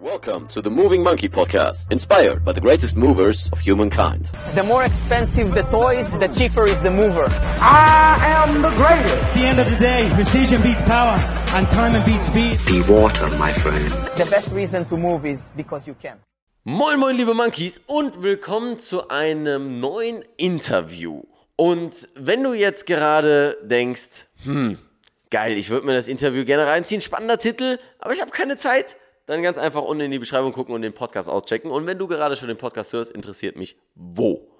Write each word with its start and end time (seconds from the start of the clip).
Welcome 0.00 0.46
to 0.48 0.62
the 0.62 0.70
Moving 0.70 1.02
Monkey 1.02 1.28
Podcast, 1.28 1.90
inspired 1.90 2.44
by 2.44 2.52
the 2.52 2.60
greatest 2.60 2.96
movers 2.96 3.48
of 3.50 3.58
humankind. 3.58 4.26
The 4.54 4.62
more 4.62 4.84
expensive 4.84 5.52
the 5.52 5.62
toys, 5.62 6.16
the 6.20 6.28
cheaper 6.28 6.68
is 6.68 6.78
the 6.82 6.90
mover. 6.92 7.24
I 7.60 8.44
am 8.46 8.62
the 8.62 8.70
greatest. 8.70 9.12
At 9.12 9.34
the 9.34 9.40
end 9.40 9.58
of 9.58 9.68
the 9.68 9.76
day, 9.76 10.08
precision 10.14 10.62
beats 10.62 10.82
power, 10.82 11.18
and 11.52 11.66
time 11.70 12.00
beats 12.06 12.26
speed. 12.26 12.60
Be 12.64 12.80
water, 12.82 13.26
my 13.38 13.52
friend. 13.54 13.90
The 14.16 14.28
best 14.30 14.52
reason 14.52 14.84
to 14.84 14.96
move 14.96 15.26
is 15.26 15.50
because 15.56 15.88
you 15.88 15.94
can. 16.00 16.18
Moin, 16.64 17.00
moin, 17.00 17.16
liebe 17.16 17.34
Monkeys, 17.34 17.80
und 17.88 18.22
willkommen 18.22 18.78
zu 18.78 19.08
einem 19.08 19.80
neuen 19.80 20.22
Interview. 20.36 21.22
Und 21.56 22.08
wenn 22.14 22.44
du 22.44 22.52
jetzt 22.52 22.86
gerade 22.86 23.56
denkst, 23.64 24.28
hm, 24.44 24.78
geil, 25.30 25.58
ich 25.58 25.70
würde 25.70 25.86
mir 25.86 25.94
das 25.94 26.06
Interview 26.06 26.44
gerne 26.44 26.68
reinziehen, 26.68 27.00
spannender 27.02 27.40
Titel, 27.40 27.80
aber 27.98 28.14
ich 28.14 28.20
habe 28.20 28.30
keine 28.30 28.56
Zeit, 28.56 28.94
dann 29.28 29.42
ganz 29.42 29.58
einfach 29.58 29.82
unten 29.82 30.04
in 30.04 30.10
die 30.10 30.18
Beschreibung 30.18 30.52
gucken 30.52 30.74
und 30.74 30.80
den 30.80 30.94
Podcast 30.94 31.28
auschecken. 31.28 31.70
Und 31.70 31.86
wenn 31.86 31.98
du 31.98 32.08
gerade 32.08 32.34
schon 32.34 32.48
den 32.48 32.56
Podcast 32.56 32.94
hörst, 32.94 33.10
interessiert 33.10 33.56
mich 33.56 33.76
wo. 33.94 34.50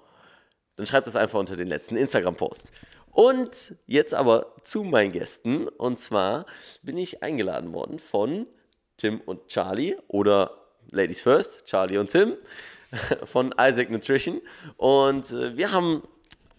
Dann 0.75 0.85
schreib 0.85 1.05
das 1.05 1.15
einfach 1.15 1.39
unter 1.39 1.57
den 1.57 1.67
letzten 1.67 1.97
Instagram-Post. 1.97 2.71
Und 3.11 3.75
jetzt 3.87 4.13
aber 4.13 4.53
zu 4.61 4.83
meinen 4.83 5.11
Gästen. 5.11 5.67
Und 5.67 5.97
zwar 5.97 6.45
bin 6.83 6.99
ich 6.99 7.23
eingeladen 7.23 7.73
worden 7.73 7.97
von 7.97 8.47
Tim 8.97 9.21
und 9.21 9.47
Charlie 9.47 9.97
oder 10.07 10.51
Ladies 10.91 11.21
First, 11.21 11.65
Charlie 11.65 11.97
und 11.97 12.11
Tim 12.11 12.35
von 13.25 13.55
Isaac 13.59 13.89
Nutrition. 13.89 14.39
Und 14.77 15.31
äh, 15.31 15.57
wir 15.57 15.71
haben 15.71 16.03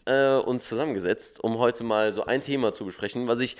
äh, 0.06 0.34
uns 0.34 0.68
zusammengesetzt, 0.68 1.44
um 1.44 1.58
heute 1.58 1.84
mal 1.84 2.12
so 2.12 2.24
ein 2.24 2.42
Thema 2.42 2.74
zu 2.74 2.84
besprechen, 2.84 3.28
was 3.28 3.40
ich 3.40 3.56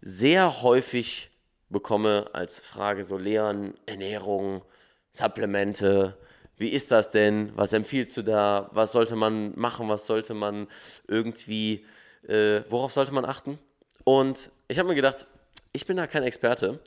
sehr 0.00 0.62
häufig 0.62 1.30
bekomme 1.74 2.30
als 2.32 2.60
Frage 2.60 3.04
so 3.04 3.18
Leon, 3.18 3.74
Ernährung, 3.84 4.62
Supplemente, 5.10 6.16
wie 6.56 6.68
ist 6.68 6.90
das 6.90 7.10
denn? 7.10 7.52
Was 7.56 7.72
empfiehlst 7.72 8.16
du 8.16 8.22
da? 8.22 8.70
Was 8.72 8.92
sollte 8.92 9.16
man 9.16 9.52
machen? 9.58 9.88
Was 9.88 10.06
sollte 10.06 10.32
man 10.34 10.68
irgendwie, 11.08 11.84
äh, 12.26 12.62
worauf 12.68 12.92
sollte 12.92 13.12
man 13.12 13.24
achten? 13.24 13.58
Und 14.04 14.50
ich 14.68 14.78
habe 14.78 14.88
mir 14.88 14.94
gedacht, 14.94 15.26
ich 15.72 15.86
bin 15.86 15.96
da 15.96 16.06
kein 16.06 16.22
Experte. 16.22 16.80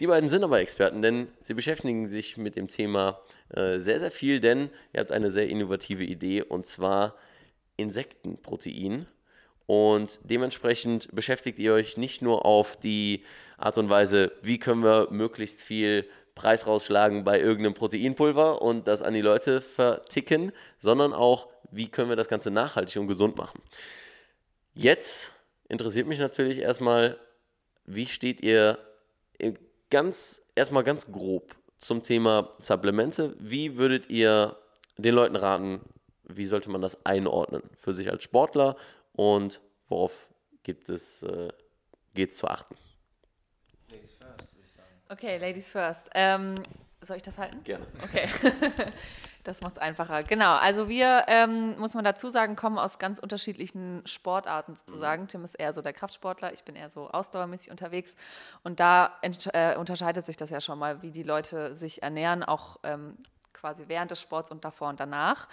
Die 0.00 0.06
beiden 0.06 0.30
sind 0.30 0.42
aber 0.42 0.60
Experten, 0.60 1.02
denn 1.02 1.28
sie 1.42 1.52
beschäftigen 1.52 2.08
sich 2.08 2.38
mit 2.38 2.56
dem 2.56 2.68
Thema 2.68 3.20
äh, 3.50 3.78
sehr, 3.78 4.00
sehr 4.00 4.10
viel, 4.10 4.40
denn 4.40 4.70
ihr 4.94 5.00
habt 5.00 5.12
eine 5.12 5.30
sehr 5.30 5.48
innovative 5.48 6.04
Idee 6.04 6.42
und 6.42 6.66
zwar 6.66 7.14
Insektenprotein. 7.76 9.06
Und 9.70 10.18
dementsprechend 10.24 11.14
beschäftigt 11.14 11.60
ihr 11.60 11.72
euch 11.72 11.96
nicht 11.96 12.22
nur 12.22 12.44
auf 12.44 12.76
die 12.76 13.22
Art 13.56 13.78
und 13.78 13.88
Weise, 13.88 14.32
wie 14.42 14.58
können 14.58 14.82
wir 14.82 15.06
möglichst 15.12 15.62
viel 15.62 16.08
Preis 16.34 16.66
rausschlagen 16.66 17.22
bei 17.22 17.38
irgendeinem 17.38 17.74
Proteinpulver 17.74 18.62
und 18.62 18.88
das 18.88 19.00
an 19.00 19.14
die 19.14 19.20
Leute 19.20 19.60
verticken, 19.60 20.50
sondern 20.80 21.12
auch, 21.12 21.46
wie 21.70 21.86
können 21.86 22.08
wir 22.08 22.16
das 22.16 22.26
Ganze 22.26 22.50
nachhaltig 22.50 23.00
und 23.00 23.06
gesund 23.06 23.36
machen. 23.36 23.62
Jetzt 24.74 25.30
interessiert 25.68 26.08
mich 26.08 26.18
natürlich 26.18 26.58
erstmal, 26.58 27.16
wie 27.86 28.06
steht 28.06 28.40
ihr 28.40 28.76
ganz, 29.88 30.42
erstmal 30.56 30.82
ganz 30.82 31.12
grob 31.12 31.54
zum 31.78 32.02
Thema 32.02 32.50
Supplemente? 32.58 33.36
Wie 33.38 33.78
würdet 33.78 34.10
ihr 34.10 34.56
den 34.96 35.14
Leuten 35.14 35.36
raten, 35.36 35.80
wie 36.24 36.44
sollte 36.44 36.70
man 36.70 36.82
das 36.82 37.06
einordnen 37.06 37.62
für 37.76 37.92
sich 37.92 38.10
als 38.10 38.24
Sportler 38.24 38.76
und 39.12 39.60
worauf 39.88 40.28
gibt 40.62 40.88
es, 40.88 41.22
äh, 41.22 41.48
geht 42.14 42.30
es 42.30 42.36
zu 42.36 42.48
achten? 42.48 42.76
Okay, 45.10 45.38
Ladies 45.38 45.72
first. 45.72 46.08
Ähm, 46.14 46.62
soll 47.00 47.16
ich 47.16 47.24
das 47.24 47.36
halten? 47.36 47.64
Gerne. 47.64 47.84
Okay. 48.04 48.28
das 49.44 49.60
macht 49.60 49.72
es 49.72 49.78
einfacher. 49.78 50.22
Genau. 50.22 50.54
Also 50.54 50.88
wir, 50.88 51.24
ähm, 51.26 51.76
muss 51.80 51.94
man 51.94 52.04
dazu 52.04 52.28
sagen, 52.28 52.54
kommen 52.54 52.78
aus 52.78 53.00
ganz 53.00 53.18
unterschiedlichen 53.18 54.02
Sportarten 54.06 54.76
sozusagen. 54.76 55.22
Mhm. 55.22 55.28
Tim 55.28 55.44
ist 55.44 55.54
eher 55.54 55.72
so 55.72 55.82
der 55.82 55.94
Kraftsportler, 55.94 56.52
ich 56.52 56.62
bin 56.62 56.76
eher 56.76 56.90
so 56.90 57.10
ausdauermäßig 57.10 57.72
unterwegs. 57.72 58.14
Und 58.62 58.78
da 58.78 59.18
äh, 59.52 59.76
unterscheidet 59.76 60.26
sich 60.26 60.36
das 60.36 60.50
ja 60.50 60.60
schon 60.60 60.78
mal, 60.78 61.02
wie 61.02 61.10
die 61.10 61.24
Leute 61.24 61.74
sich 61.74 62.04
ernähren, 62.04 62.44
auch 62.44 62.76
ähm, 62.84 63.16
quasi 63.52 63.84
während 63.88 64.12
des 64.12 64.20
Sports 64.20 64.52
und 64.52 64.64
davor 64.64 64.90
und 64.90 65.00
danach. 65.00 65.48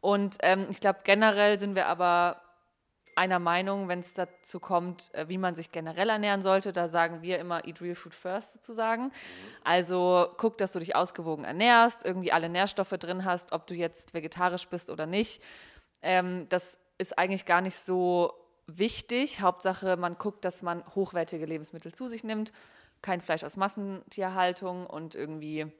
Und 0.00 0.36
ähm, 0.42 0.66
ich 0.70 0.78
glaube, 0.78 1.00
generell 1.02 1.58
sind 1.58 1.74
wir 1.74 1.88
aber 1.88 2.40
einer 3.20 3.38
Meinung, 3.38 3.88
wenn 3.88 4.00
es 4.00 4.14
dazu 4.14 4.58
kommt, 4.60 5.14
äh, 5.14 5.28
wie 5.28 5.36
man 5.36 5.54
sich 5.54 5.70
generell 5.70 6.08
ernähren 6.08 6.40
sollte. 6.40 6.72
Da 6.72 6.88
sagen 6.88 7.20
wir 7.20 7.38
immer, 7.38 7.66
eat 7.66 7.82
real 7.82 7.94
food 7.94 8.14
first 8.14 8.52
sozusagen. 8.52 9.04
Mhm. 9.04 9.12
Also 9.62 10.28
guck, 10.38 10.56
dass 10.56 10.72
du 10.72 10.78
dich 10.78 10.96
ausgewogen 10.96 11.44
ernährst, 11.44 12.02
irgendwie 12.02 12.32
alle 12.32 12.48
Nährstoffe 12.48 12.96
drin 12.98 13.26
hast, 13.26 13.52
ob 13.52 13.66
du 13.66 13.74
jetzt 13.74 14.14
vegetarisch 14.14 14.66
bist 14.68 14.88
oder 14.88 15.04
nicht. 15.04 15.42
Ähm, 16.00 16.46
das 16.48 16.78
ist 16.96 17.18
eigentlich 17.18 17.44
gar 17.44 17.60
nicht 17.60 17.76
so 17.76 18.32
wichtig. 18.66 19.42
Hauptsache, 19.42 19.98
man 19.98 20.16
guckt, 20.16 20.46
dass 20.46 20.62
man 20.62 20.82
hochwertige 20.94 21.44
Lebensmittel 21.44 21.92
zu 21.92 22.06
sich 22.06 22.24
nimmt. 22.24 22.52
Kein 23.02 23.20
Fleisch 23.20 23.44
aus 23.44 23.58
Massentierhaltung 23.58 24.86
und 24.86 25.14
irgendwie 25.14 25.70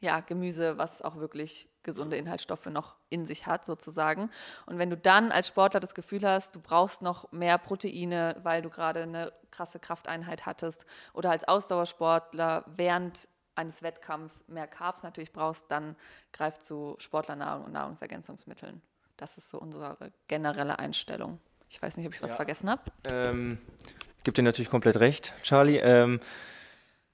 ja, 0.00 0.20
Gemüse, 0.20 0.76
was 0.76 1.02
auch 1.02 1.16
wirklich 1.16 1.68
gesunde 1.88 2.18
Inhaltsstoffe 2.18 2.66
noch 2.66 2.96
in 3.08 3.24
sich 3.24 3.46
hat, 3.46 3.64
sozusagen. 3.64 4.30
Und 4.66 4.76
wenn 4.78 4.90
du 4.90 4.96
dann 4.98 5.32
als 5.32 5.48
Sportler 5.48 5.80
das 5.80 5.94
Gefühl 5.94 6.20
hast, 6.22 6.54
du 6.54 6.60
brauchst 6.60 7.00
noch 7.00 7.32
mehr 7.32 7.56
Proteine, 7.56 8.36
weil 8.42 8.60
du 8.60 8.68
gerade 8.68 9.02
eine 9.02 9.32
krasse 9.50 9.78
Krafteinheit 9.78 10.44
hattest, 10.44 10.84
oder 11.14 11.30
als 11.30 11.48
Ausdauersportler 11.48 12.64
während 12.76 13.30
eines 13.54 13.82
Wettkampfs 13.82 14.44
mehr 14.48 14.66
Carbs 14.66 15.02
natürlich 15.02 15.32
brauchst, 15.32 15.70
dann 15.70 15.96
greif 16.34 16.58
zu 16.58 16.94
Sportlernahrung 16.98 17.64
und 17.64 17.72
Nahrungsergänzungsmitteln. 17.72 18.82
Das 19.16 19.38
ist 19.38 19.48
so 19.48 19.58
unsere 19.58 19.96
generelle 20.28 20.78
Einstellung. 20.78 21.40
Ich 21.70 21.80
weiß 21.80 21.96
nicht, 21.96 22.06
ob 22.06 22.14
ich 22.14 22.22
was 22.22 22.32
ja. 22.32 22.36
vergessen 22.36 22.68
habe. 22.68 22.82
Ähm, 23.04 23.58
ich 24.18 24.24
gebe 24.24 24.34
dir 24.34 24.42
natürlich 24.42 24.70
komplett 24.70 25.00
recht, 25.00 25.32
Charlie. 25.42 25.78
Ähm, 25.78 26.20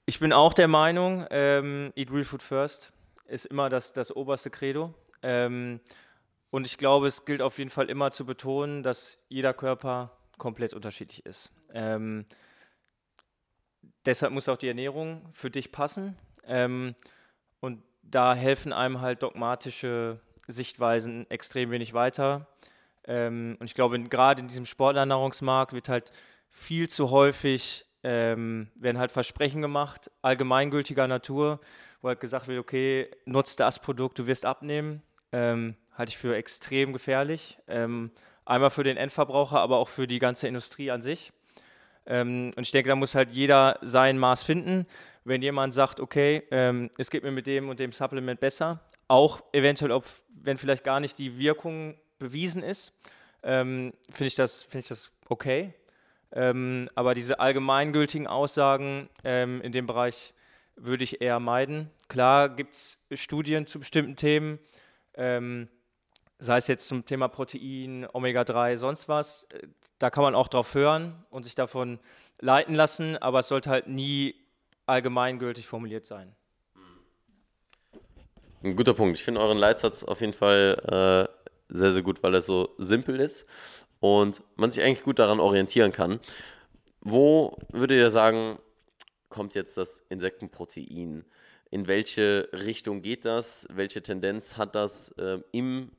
ich 0.05 0.19
bin 0.19 0.33
auch 0.33 0.53
der 0.53 0.67
Meinung, 0.67 1.25
ähm, 1.29 1.93
Eat 1.95 2.11
Real 2.11 2.25
Food 2.25 2.43
First 2.43 2.91
ist 3.27 3.45
immer 3.45 3.69
das, 3.69 3.93
das 3.93 4.15
oberste 4.15 4.49
Credo. 4.49 4.93
Ähm, 5.21 5.79
und 6.51 6.65
ich 6.65 6.77
glaube, 6.77 7.07
es 7.07 7.25
gilt 7.25 7.41
auf 7.41 7.57
jeden 7.57 7.69
Fall 7.69 7.89
immer 7.89 8.11
zu 8.11 8.25
betonen, 8.25 8.83
dass 8.83 9.23
jeder 9.27 9.53
Körper 9.53 10.17
komplett 10.37 10.73
unterschiedlich 10.73 11.25
ist. 11.25 11.51
Ähm, 11.73 12.25
deshalb 14.05 14.31
muss 14.31 14.47
auch 14.47 14.57
die 14.57 14.67
Ernährung 14.67 15.27
für 15.33 15.49
dich 15.49 15.71
passen. 15.71 16.17
Ähm, 16.43 16.95
und 17.59 17.81
da 18.03 18.35
helfen 18.35 18.71
einem 18.71 19.01
halt 19.01 19.23
dogmatische 19.23 20.19
Sichtweisen 20.47 21.29
extrem 21.29 21.71
wenig 21.71 21.93
weiter. 21.93 22.47
Ähm, 23.05 23.57
und 23.59 23.65
ich 23.65 23.73
glaube, 23.73 24.01
gerade 24.03 24.41
in 24.41 24.47
diesem 24.47 24.65
Sporternährungsmarkt 24.65 25.73
wird 25.73 25.89
halt 25.89 26.11
viel 26.49 26.89
zu 26.89 27.11
häufig 27.11 27.84
ähm, 28.05 28.67
werden 28.75 28.99
halt 28.99 29.11
Versprechen 29.11 29.63
gemacht, 29.63 30.11
allgemeingültiger 30.21 31.07
Natur, 31.07 31.59
wo 32.01 32.09
halt 32.09 32.19
gesagt 32.19 32.47
wird, 32.47 32.59
okay, 32.59 33.09
nutzt 33.25 33.59
das 33.59 33.79
Produkt, 33.79 34.19
du 34.19 34.27
wirst 34.27 34.45
abnehmen. 34.45 35.01
Ähm, 35.31 35.75
halte 35.97 36.11
ich 36.11 36.17
für 36.17 36.35
extrem 36.35 36.93
gefährlich. 36.93 37.57
Ähm, 37.67 38.11
einmal 38.45 38.69
für 38.69 38.83
den 38.83 38.95
Endverbraucher, 38.95 39.59
aber 39.59 39.77
auch 39.77 39.89
für 39.89 40.05
die 40.05 40.19
ganze 40.19 40.47
Industrie 40.47 40.91
an 40.91 41.01
sich. 41.01 41.33
Ähm, 42.05 42.53
und 42.55 42.61
ich 42.61 42.71
denke, 42.71 42.89
da 42.89 42.95
muss 42.95 43.15
halt 43.15 43.31
jeder 43.31 43.79
sein 43.81 44.19
Maß 44.19 44.43
finden. 44.43 44.85
Wenn 45.23 45.41
jemand 45.41 45.73
sagt, 45.73 45.99
okay, 45.99 46.43
ähm, 46.51 46.91
es 46.99 47.09
geht 47.09 47.23
mir 47.23 47.31
mit 47.31 47.47
dem 47.47 47.69
und 47.69 47.79
dem 47.79 47.91
Supplement 47.91 48.39
besser, 48.39 48.81
auch 49.07 49.41
eventuell, 49.51 49.91
ob, 49.91 50.05
wenn 50.29 50.59
vielleicht 50.59 50.83
gar 50.83 50.99
nicht 50.99 51.17
die 51.17 51.39
Wirkung 51.39 51.97
bewiesen 52.19 52.61
ist, 52.61 52.93
ähm, 53.41 53.93
finde 54.11 54.27
ich, 54.27 54.35
find 54.35 54.83
ich 54.83 54.87
das 54.89 55.11
okay. 55.27 55.73
Ähm, 56.35 56.89
aber 56.95 57.15
diese 57.15 57.39
allgemeingültigen 57.39 58.27
Aussagen 58.27 59.09
ähm, 59.23 59.61
in 59.61 59.71
dem 59.71 59.87
Bereich 59.87 60.33
würde 60.75 61.05
ich 61.05 61.21
eher 61.21 61.39
meiden. 61.39 61.89
Klar 62.09 62.49
gibt 62.49 62.73
es 62.73 62.99
Studien 63.13 63.65
zu 63.65 63.79
bestimmten 63.79 64.17
Themen, 64.17 64.59
ähm, 65.13 65.69
sei 66.37 66.57
es 66.57 66.67
jetzt 66.67 66.89
zum 66.89 67.05
Thema 67.05 67.29
Protein, 67.29 68.05
Omega-3, 68.11 68.75
sonst 68.75 69.07
was. 69.07 69.47
Da 69.97 70.09
kann 70.09 70.23
man 70.23 70.35
auch 70.35 70.49
drauf 70.49 70.73
hören 70.75 71.23
und 71.29 71.43
sich 71.43 71.55
davon 71.55 71.99
leiten 72.41 72.75
lassen, 72.75 73.17
aber 73.17 73.39
es 73.39 73.47
sollte 73.47 73.69
halt 73.69 73.87
nie 73.87 74.35
allgemeingültig 74.85 75.65
formuliert 75.65 76.05
sein. 76.05 76.35
Ein 78.61 78.75
guter 78.75 78.93
Punkt. 78.93 79.17
Ich 79.17 79.23
finde 79.23 79.39
euren 79.39 79.57
Leitsatz 79.57 80.03
auf 80.03 80.19
jeden 80.19 80.33
Fall 80.33 81.29
äh, 81.29 81.73
sehr, 81.73 81.93
sehr 81.93 82.03
gut, 82.03 82.21
weil 82.23 82.33
er 82.33 82.41
so 82.41 82.75
simpel 82.77 83.21
ist 83.21 83.47
und 83.99 84.43
man 84.55 84.71
sich 84.71 84.83
eigentlich 84.83 85.03
gut 85.03 85.19
daran 85.19 85.39
orientieren 85.39 85.91
kann. 85.91 86.19
Wo 87.01 87.57
würdet 87.71 87.97
ihr 87.97 88.09
sagen, 88.09 88.59
kommt 89.29 89.55
jetzt 89.55 89.77
das 89.77 89.99
Insektenprotein? 90.09 91.25
In 91.71 91.87
welche 91.87 92.49
Richtung 92.53 93.01
geht 93.01 93.25
das? 93.25 93.67
Welche 93.71 94.01
Tendenz 94.01 94.57
hat 94.57 94.75
das 94.75 95.11
äh, 95.17 95.39
im 95.51 95.91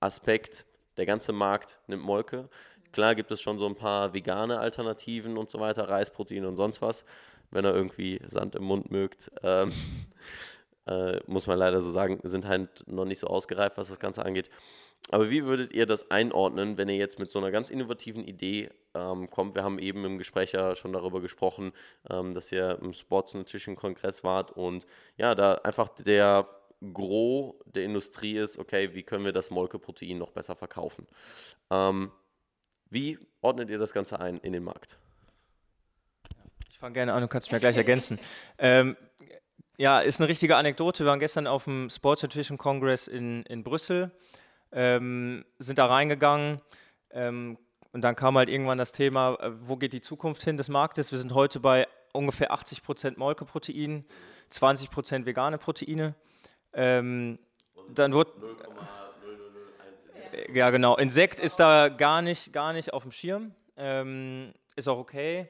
Aspekt, 0.00 0.66
der 0.96 1.06
ganze 1.06 1.32
Markt 1.32 1.78
nimmt 1.86 2.02
Molke? 2.02 2.48
Klar 2.92 3.14
gibt 3.14 3.30
es 3.32 3.40
schon 3.40 3.58
so 3.58 3.66
ein 3.66 3.74
paar 3.74 4.12
vegane 4.12 4.58
Alternativen 4.58 5.38
und 5.38 5.48
so 5.48 5.58
weiter, 5.58 5.88
Reisprotein 5.88 6.44
und 6.44 6.56
sonst 6.56 6.82
was, 6.82 7.04
wenn 7.50 7.64
er 7.64 7.74
irgendwie 7.74 8.20
Sand 8.26 8.54
im 8.54 8.64
Mund 8.64 8.90
mögt. 8.90 9.30
Ähm, 9.42 9.72
äh, 10.86 11.20
muss 11.26 11.46
man 11.46 11.58
leider 11.58 11.80
so 11.80 11.90
sagen, 11.90 12.20
sind 12.22 12.46
halt 12.46 12.84
noch 12.86 13.04
nicht 13.04 13.18
so 13.18 13.26
ausgereift, 13.26 13.78
was 13.78 13.88
das 13.88 14.00
Ganze 14.00 14.24
angeht. 14.24 14.50
Aber 15.10 15.30
wie 15.30 15.44
würdet 15.44 15.72
ihr 15.72 15.86
das 15.86 16.10
einordnen, 16.10 16.78
wenn 16.78 16.88
ihr 16.88 16.96
jetzt 16.96 17.18
mit 17.18 17.30
so 17.30 17.38
einer 17.38 17.50
ganz 17.50 17.70
innovativen 17.70 18.24
Idee 18.24 18.70
ähm, 18.94 19.28
kommt? 19.30 19.54
Wir 19.54 19.64
haben 19.64 19.78
eben 19.78 20.04
im 20.04 20.18
Gespräch 20.18 20.52
ja 20.52 20.76
schon 20.76 20.92
darüber 20.92 21.20
gesprochen, 21.20 21.72
ähm, 22.08 22.34
dass 22.34 22.52
ihr 22.52 22.78
im 22.80 22.92
Sports 22.92 23.34
Nutrition 23.34 23.74
Kongress 23.74 24.22
wart 24.22 24.52
und 24.52 24.86
ja, 25.16 25.34
da 25.34 25.54
einfach 25.54 25.88
der 25.88 26.48
Gros 26.92 27.54
der 27.64 27.84
Industrie 27.84 28.36
ist, 28.38 28.58
okay, 28.58 28.94
wie 28.94 29.02
können 29.02 29.24
wir 29.24 29.32
das 29.32 29.50
Molkeprotein 29.50 30.18
noch 30.18 30.30
besser 30.30 30.56
verkaufen? 30.56 31.06
Ähm, 31.70 32.10
wie 32.90 33.18
ordnet 33.40 33.70
ihr 33.70 33.78
das 33.78 33.92
Ganze 33.92 34.20
ein 34.20 34.38
in 34.38 34.52
den 34.52 34.64
Markt? 34.64 34.98
Ich 36.70 36.78
fange 36.78 36.94
gerne 36.94 37.12
an, 37.12 37.22
du 37.22 37.28
kannst 37.28 37.48
mich 37.48 37.52
ja 37.52 37.58
gleich 37.58 37.76
ergänzen. 37.76 38.18
Ähm, 38.58 38.96
ja, 39.82 39.98
ist 39.98 40.20
eine 40.20 40.28
richtige 40.28 40.54
Anekdote. 40.54 41.02
Wir 41.02 41.10
waren 41.10 41.18
gestern 41.18 41.48
auf 41.48 41.64
dem 41.64 41.90
Sports 41.90 42.22
Nutrition 42.22 42.56
Congress 42.56 43.08
in, 43.08 43.42
in 43.46 43.64
Brüssel, 43.64 44.12
ähm, 44.70 45.44
sind 45.58 45.76
da 45.76 45.86
reingegangen 45.86 46.62
ähm, 47.10 47.58
und 47.90 48.02
dann 48.02 48.14
kam 48.14 48.38
halt 48.38 48.48
irgendwann 48.48 48.78
das 48.78 48.92
Thema, 48.92 49.34
äh, 49.40 49.50
wo 49.66 49.76
geht 49.76 49.92
die 49.92 50.00
Zukunft 50.00 50.44
hin 50.44 50.56
des 50.56 50.68
Marktes? 50.68 51.10
Wir 51.10 51.18
sind 51.18 51.34
heute 51.34 51.58
bei 51.58 51.88
ungefähr 52.12 52.52
80 52.52 52.84
Prozent 52.84 53.18
Molkeprotein, 53.18 54.04
20 54.50 54.88
Prozent 54.88 55.26
vegane 55.26 55.58
Proteine. 55.58 56.14
Ähm, 56.74 57.40
dann 57.92 58.12
wird. 58.12 58.28
Ja, 60.54 60.70
genau. 60.70 60.94
Insekt 60.96 61.40
ist 61.40 61.56
da 61.58 61.88
gar 61.88 62.22
nicht, 62.22 62.52
gar 62.52 62.72
nicht 62.72 62.92
auf 62.92 63.02
dem 63.02 63.10
Schirm. 63.10 63.52
Ähm, 63.76 64.54
ist 64.76 64.86
auch 64.86 64.98
okay. 64.98 65.48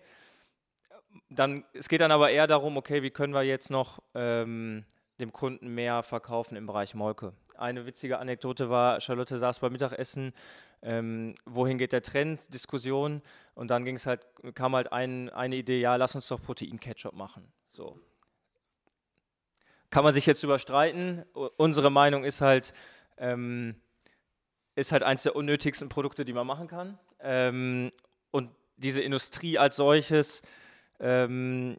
Dann, 1.30 1.64
es 1.72 1.88
geht 1.88 2.00
dann 2.00 2.12
aber 2.12 2.30
eher 2.30 2.46
darum, 2.46 2.76
okay, 2.76 3.02
wie 3.02 3.10
können 3.10 3.34
wir 3.34 3.42
jetzt 3.42 3.70
noch 3.70 4.02
ähm, 4.14 4.84
dem 5.20 5.32
Kunden 5.32 5.68
mehr 5.68 6.02
verkaufen 6.02 6.56
im 6.56 6.66
Bereich 6.66 6.94
Molke. 6.94 7.32
Eine 7.56 7.86
witzige 7.86 8.18
Anekdote 8.18 8.70
war, 8.70 9.00
Charlotte 9.00 9.38
saß 9.38 9.60
beim 9.60 9.72
Mittagessen, 9.72 10.32
ähm, 10.82 11.34
wohin 11.44 11.78
geht 11.78 11.92
der 11.92 12.02
Trend, 12.02 12.40
Diskussion 12.52 13.22
und 13.54 13.68
dann 13.68 13.84
ging 13.84 13.94
es 13.94 14.06
halt, 14.06 14.26
kam 14.54 14.74
halt 14.74 14.92
ein, 14.92 15.30
eine 15.30 15.56
Idee, 15.56 15.80
ja, 15.80 15.96
lass 15.96 16.14
uns 16.14 16.26
doch 16.28 16.42
Protein-Ketchup 16.42 17.14
machen. 17.14 17.52
So. 17.70 17.98
Kann 19.90 20.04
man 20.04 20.14
sich 20.14 20.26
jetzt 20.26 20.42
überstreiten. 20.42 21.24
Unsere 21.56 21.90
Meinung 21.90 22.24
ist 22.24 22.40
halt, 22.40 22.72
ähm, 23.18 23.76
ist 24.74 24.90
halt 24.90 25.02
eines 25.02 25.22
der 25.22 25.36
unnötigsten 25.36 25.88
Produkte, 25.88 26.24
die 26.24 26.32
man 26.32 26.46
machen 26.46 26.66
kann. 26.66 26.98
Ähm, 27.20 27.92
und 28.30 28.50
diese 28.76 29.02
Industrie 29.02 29.58
als 29.58 29.76
solches 29.76 30.42
ähm, 31.02 31.76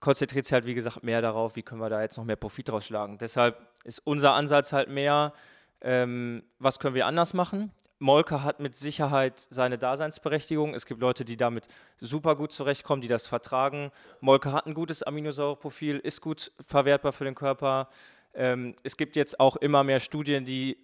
konzentriert 0.00 0.46
sich 0.46 0.52
halt, 0.52 0.66
wie 0.66 0.74
gesagt, 0.74 1.04
mehr 1.04 1.22
darauf, 1.22 1.54
wie 1.56 1.62
können 1.62 1.80
wir 1.80 1.88
da 1.88 2.02
jetzt 2.02 2.16
noch 2.16 2.24
mehr 2.24 2.36
Profit 2.36 2.70
rausschlagen. 2.70 3.18
Deshalb 3.18 3.56
ist 3.84 4.00
unser 4.00 4.34
Ansatz 4.34 4.72
halt 4.72 4.88
mehr, 4.88 5.32
ähm, 5.80 6.42
was 6.58 6.78
können 6.78 6.94
wir 6.94 7.06
anders 7.06 7.34
machen. 7.34 7.70
Molke 8.00 8.42
hat 8.42 8.60
mit 8.60 8.74
Sicherheit 8.74 9.38
seine 9.38 9.78
Daseinsberechtigung. 9.78 10.74
Es 10.74 10.84
gibt 10.84 11.00
Leute, 11.00 11.24
die 11.24 11.36
damit 11.36 11.68
super 12.00 12.34
gut 12.34 12.52
zurechtkommen, 12.52 13.00
die 13.00 13.08
das 13.08 13.26
vertragen. 13.26 13.92
Molke 14.20 14.52
hat 14.52 14.66
ein 14.66 14.74
gutes 14.74 15.02
Aminosäureprofil, 15.02 15.98
ist 15.98 16.20
gut 16.20 16.52
verwertbar 16.66 17.12
für 17.12 17.24
den 17.24 17.34
Körper. 17.34 17.88
Ähm, 18.34 18.74
es 18.82 18.96
gibt 18.96 19.16
jetzt 19.16 19.38
auch 19.38 19.56
immer 19.56 19.84
mehr 19.84 20.00
Studien, 20.00 20.44
die 20.44 20.76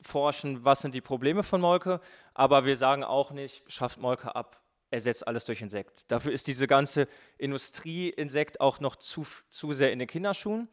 forschen, 0.00 0.64
was 0.64 0.80
sind 0.80 0.94
die 0.94 1.00
Probleme 1.00 1.42
von 1.42 1.60
Molke, 1.60 2.00
aber 2.34 2.64
wir 2.64 2.76
sagen 2.76 3.02
auch 3.02 3.32
nicht, 3.32 3.64
schafft 3.66 3.98
Molke 3.98 4.36
ab, 4.36 4.60
ersetzt 4.90 5.26
alles 5.26 5.44
durch 5.44 5.60
Insekt. 5.60 6.10
Dafür 6.10 6.32
ist 6.32 6.46
diese 6.46 6.66
ganze 6.66 7.08
Industrie-Insekt 7.36 8.60
auch 8.60 8.80
noch 8.80 8.96
zu, 8.96 9.26
zu 9.50 9.72
sehr 9.72 9.92
in 9.92 9.98
den 9.98 10.08
Kinderschuhen. 10.08 10.68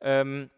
Ähm, 0.00 0.50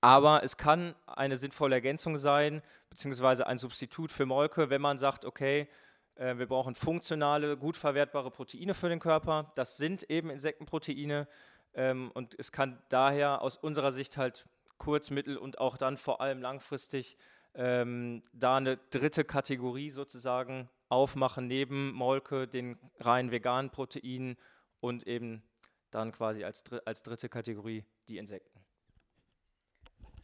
aber 0.00 0.42
es 0.42 0.56
kann 0.56 0.94
eine 1.06 1.36
sinnvolle 1.36 1.76
Ergänzung 1.76 2.16
sein, 2.16 2.62
beziehungsweise 2.90 3.46
ein 3.46 3.58
Substitut 3.58 4.12
für 4.12 4.26
Molke, 4.26 4.70
wenn 4.70 4.80
man 4.80 4.98
sagt, 4.98 5.24
okay, 5.24 5.68
äh, 6.16 6.36
wir 6.38 6.46
brauchen 6.46 6.74
funktionale, 6.74 7.56
gut 7.56 7.76
verwertbare 7.76 8.30
Proteine 8.30 8.74
für 8.74 8.88
den 8.88 9.00
Körper. 9.00 9.52
Das 9.54 9.76
sind 9.76 10.08
eben 10.10 10.30
Insektenproteine. 10.30 11.28
Ähm, 11.74 12.10
und 12.14 12.34
es 12.38 12.52
kann 12.52 12.82
daher 12.88 13.42
aus 13.42 13.56
unserer 13.56 13.92
Sicht 13.92 14.16
halt 14.16 14.46
kurz-, 14.78 15.10
mittel- 15.10 15.36
und 15.36 15.58
auch 15.58 15.76
dann 15.76 15.96
vor 15.96 16.20
allem 16.20 16.40
langfristig 16.40 17.16
ähm, 17.54 18.22
da 18.32 18.56
eine 18.56 18.76
dritte 18.76 19.24
Kategorie 19.24 19.90
sozusagen 19.90 20.68
aufmachen, 20.88 21.46
neben 21.46 21.92
Molke, 21.92 22.46
den 22.46 22.78
rein 23.00 23.30
veganen 23.30 23.70
Proteinen 23.70 24.36
und 24.80 25.06
eben 25.06 25.42
dann 25.90 26.12
quasi 26.12 26.44
als, 26.44 26.64
als 26.84 27.02
dritte 27.02 27.28
Kategorie 27.28 27.84
die 28.08 28.18
Insekten. 28.18 28.60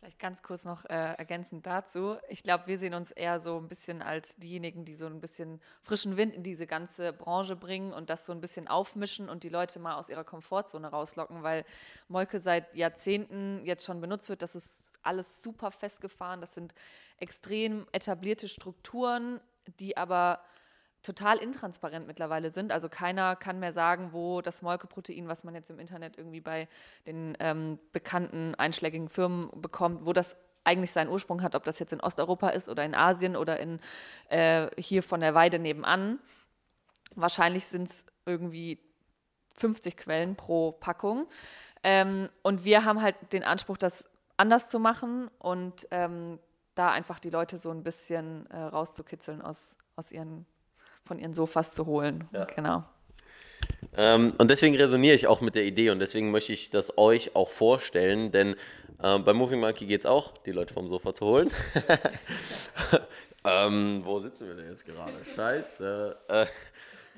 Vielleicht 0.02 0.18
ganz 0.18 0.42
kurz 0.42 0.64
noch 0.64 0.84
äh, 0.86 1.14
ergänzend 1.14 1.64
dazu. 1.64 2.16
Ich 2.28 2.42
glaube, 2.42 2.66
wir 2.66 2.76
sehen 2.76 2.92
uns 2.92 3.12
eher 3.12 3.38
so 3.38 3.56
ein 3.56 3.68
bisschen 3.68 4.02
als 4.02 4.34
diejenigen, 4.34 4.84
die 4.84 4.96
so 4.96 5.06
ein 5.06 5.20
bisschen 5.20 5.60
frischen 5.80 6.16
Wind 6.16 6.34
in 6.34 6.42
diese 6.42 6.66
ganze 6.66 7.12
Branche 7.12 7.54
bringen 7.54 7.92
und 7.92 8.10
das 8.10 8.26
so 8.26 8.32
ein 8.32 8.40
bisschen 8.40 8.66
aufmischen 8.66 9.28
und 9.28 9.44
die 9.44 9.48
Leute 9.48 9.78
mal 9.78 9.94
aus 9.94 10.08
ihrer 10.08 10.24
Komfortzone 10.24 10.88
rauslocken, 10.88 11.44
weil 11.44 11.64
Molke 12.08 12.40
seit 12.40 12.74
Jahrzehnten 12.74 13.64
jetzt 13.64 13.84
schon 13.84 14.00
benutzt 14.00 14.28
wird. 14.28 14.42
Das 14.42 14.56
ist 14.56 14.98
alles 15.04 15.40
super 15.40 15.70
festgefahren. 15.70 16.40
Das 16.40 16.52
sind 16.52 16.74
extrem 17.18 17.86
etablierte 17.92 18.48
Strukturen, 18.48 19.40
die 19.80 19.96
aber 19.96 20.40
total 21.02 21.38
intransparent 21.38 22.06
mittlerweile 22.06 22.50
sind. 22.50 22.70
Also 22.70 22.88
keiner 22.88 23.36
kann 23.36 23.58
mehr 23.58 23.72
sagen, 23.72 24.12
wo 24.12 24.40
das 24.40 24.62
Molkeprotein, 24.62 25.28
was 25.28 25.44
man 25.44 25.54
jetzt 25.54 25.70
im 25.70 25.78
Internet 25.78 26.16
irgendwie 26.16 26.40
bei 26.40 26.68
den 27.06 27.36
ähm, 27.40 27.78
bekannten 27.92 28.54
einschlägigen 28.54 29.08
Firmen 29.08 29.50
bekommt, 29.60 30.06
wo 30.06 30.12
das 30.12 30.36
eigentlich 30.64 30.92
seinen 30.92 31.10
Ursprung 31.10 31.42
hat, 31.42 31.56
ob 31.56 31.64
das 31.64 31.80
jetzt 31.80 31.92
in 31.92 32.00
Osteuropa 32.00 32.50
ist 32.50 32.68
oder 32.68 32.84
in 32.84 32.94
Asien 32.94 33.36
oder 33.36 33.58
in, 33.58 33.80
äh, 34.28 34.68
hier 34.78 35.02
von 35.02 35.20
der 35.20 35.34
Weide 35.34 35.58
nebenan. 35.58 36.20
Wahrscheinlich 37.16 37.66
sind 37.66 37.88
es 37.88 38.06
irgendwie 38.24 38.78
50 39.56 39.96
Quellen 39.96 40.36
pro 40.36 40.72
Packung. 40.72 41.26
Ähm, 41.82 42.28
und 42.42 42.64
wir 42.64 42.84
haben 42.84 43.02
halt 43.02 43.16
den 43.32 43.42
Anspruch, 43.42 43.76
das 43.76 44.08
anders 44.36 44.70
zu 44.70 44.78
machen 44.78 45.28
und 45.38 45.88
ähm, 45.90 46.38
da 46.74 46.90
einfach 46.90 47.18
die 47.18 47.30
Leute 47.30 47.58
so 47.58 47.70
ein 47.70 47.82
bisschen 47.82 48.46
äh, 48.46 48.56
rauszukitzeln 48.58 49.42
aus, 49.42 49.76
aus 49.96 50.12
ihren 50.12 50.46
von 51.04 51.18
ihren 51.18 51.32
Sofas 51.32 51.74
zu 51.74 51.86
holen. 51.86 52.28
Ja. 52.32 52.44
Genau. 52.44 52.84
Ähm, 53.96 54.34
und 54.38 54.50
deswegen 54.50 54.74
resoniere 54.76 55.14
ich 55.14 55.26
auch 55.26 55.40
mit 55.40 55.54
der 55.54 55.64
Idee 55.64 55.90
und 55.90 55.98
deswegen 55.98 56.30
möchte 56.30 56.52
ich 56.52 56.70
das 56.70 56.96
euch 56.98 57.36
auch 57.36 57.48
vorstellen, 57.48 58.32
denn 58.32 58.56
ähm, 59.02 59.24
bei 59.24 59.32
Moving 59.32 59.60
Monkey 59.60 59.86
geht 59.86 60.00
es 60.00 60.06
auch, 60.06 60.38
die 60.38 60.52
Leute 60.52 60.72
vom 60.72 60.88
Sofa 60.88 61.12
zu 61.12 61.26
holen. 61.26 61.50
ähm, 63.44 64.02
wo 64.04 64.18
sitzen 64.18 64.46
wir 64.46 64.54
denn 64.54 64.70
jetzt 64.70 64.86
gerade? 64.86 65.12
Scheiße. 65.36 66.16
Äh, 66.28 66.46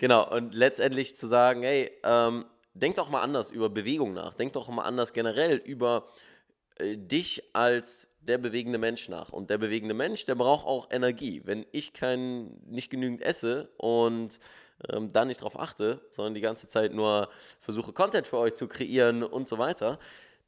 genau, 0.00 0.29
und 0.35 0.55
letztendlich 0.55 1.17
zu 1.17 1.26
sagen, 1.26 1.62
hey, 1.62 1.93
ähm, 2.02 2.47
denk 2.75 2.97
doch 2.97 3.09
mal 3.09 3.23
anders 3.23 3.50
über 3.50 3.71
Bewegung 3.71 4.12
nach, 4.12 4.35
denk 4.35 4.55
doch 4.55 4.69
mal 4.69 4.85
anders 4.85 5.12
generell 5.12 5.57
über 5.57 6.09
äh, 6.09 6.34
dich 6.81 7.43
als 7.52 8.09
der 8.21 8.38
bewegende 8.38 8.78
Mensch 8.78 9.09
nach. 9.09 9.33
Und 9.33 9.50
der 9.50 9.59
bewegende 9.59 9.95
Mensch, 9.95 10.25
der 10.25 10.35
braucht 10.35 10.66
auch 10.66 10.90
Energie. 10.90 11.43
Wenn 11.45 11.66
ich 11.73 11.93
kein, 11.93 12.61
nicht 12.66 12.90
genügend 12.90 13.23
esse 13.23 13.71
und 13.76 14.38
ähm, 14.88 15.12
da 15.12 15.25
nicht 15.25 15.43
drauf 15.43 15.59
achte, 15.59 16.00
sondern 16.11 16.35
die 16.35 16.40
ganze 16.40 16.69
Zeit 16.69 16.93
nur 16.93 17.28
versuche, 17.61 17.93
Content 17.93 18.26
für 18.26 18.38
euch 18.38 18.54
zu 18.54 18.66
kreieren 18.66 19.23
und 19.23 19.49
so 19.49 19.59
weiter, 19.59 19.99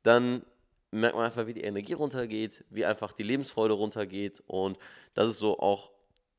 dann 0.02 0.44
merkt 0.90 1.16
man 1.16 1.26
einfach, 1.26 1.46
wie 1.46 1.54
die 1.54 1.64
Energie 1.64 1.92
runtergeht, 1.92 2.64
wie 2.70 2.84
einfach 2.84 3.12
die 3.12 3.22
Lebensfreude 3.22 3.74
runtergeht. 3.74 4.42
Und 4.46 4.78
das 5.14 5.28
ist 5.28 5.38
so 5.38 5.58
auch 5.58 5.90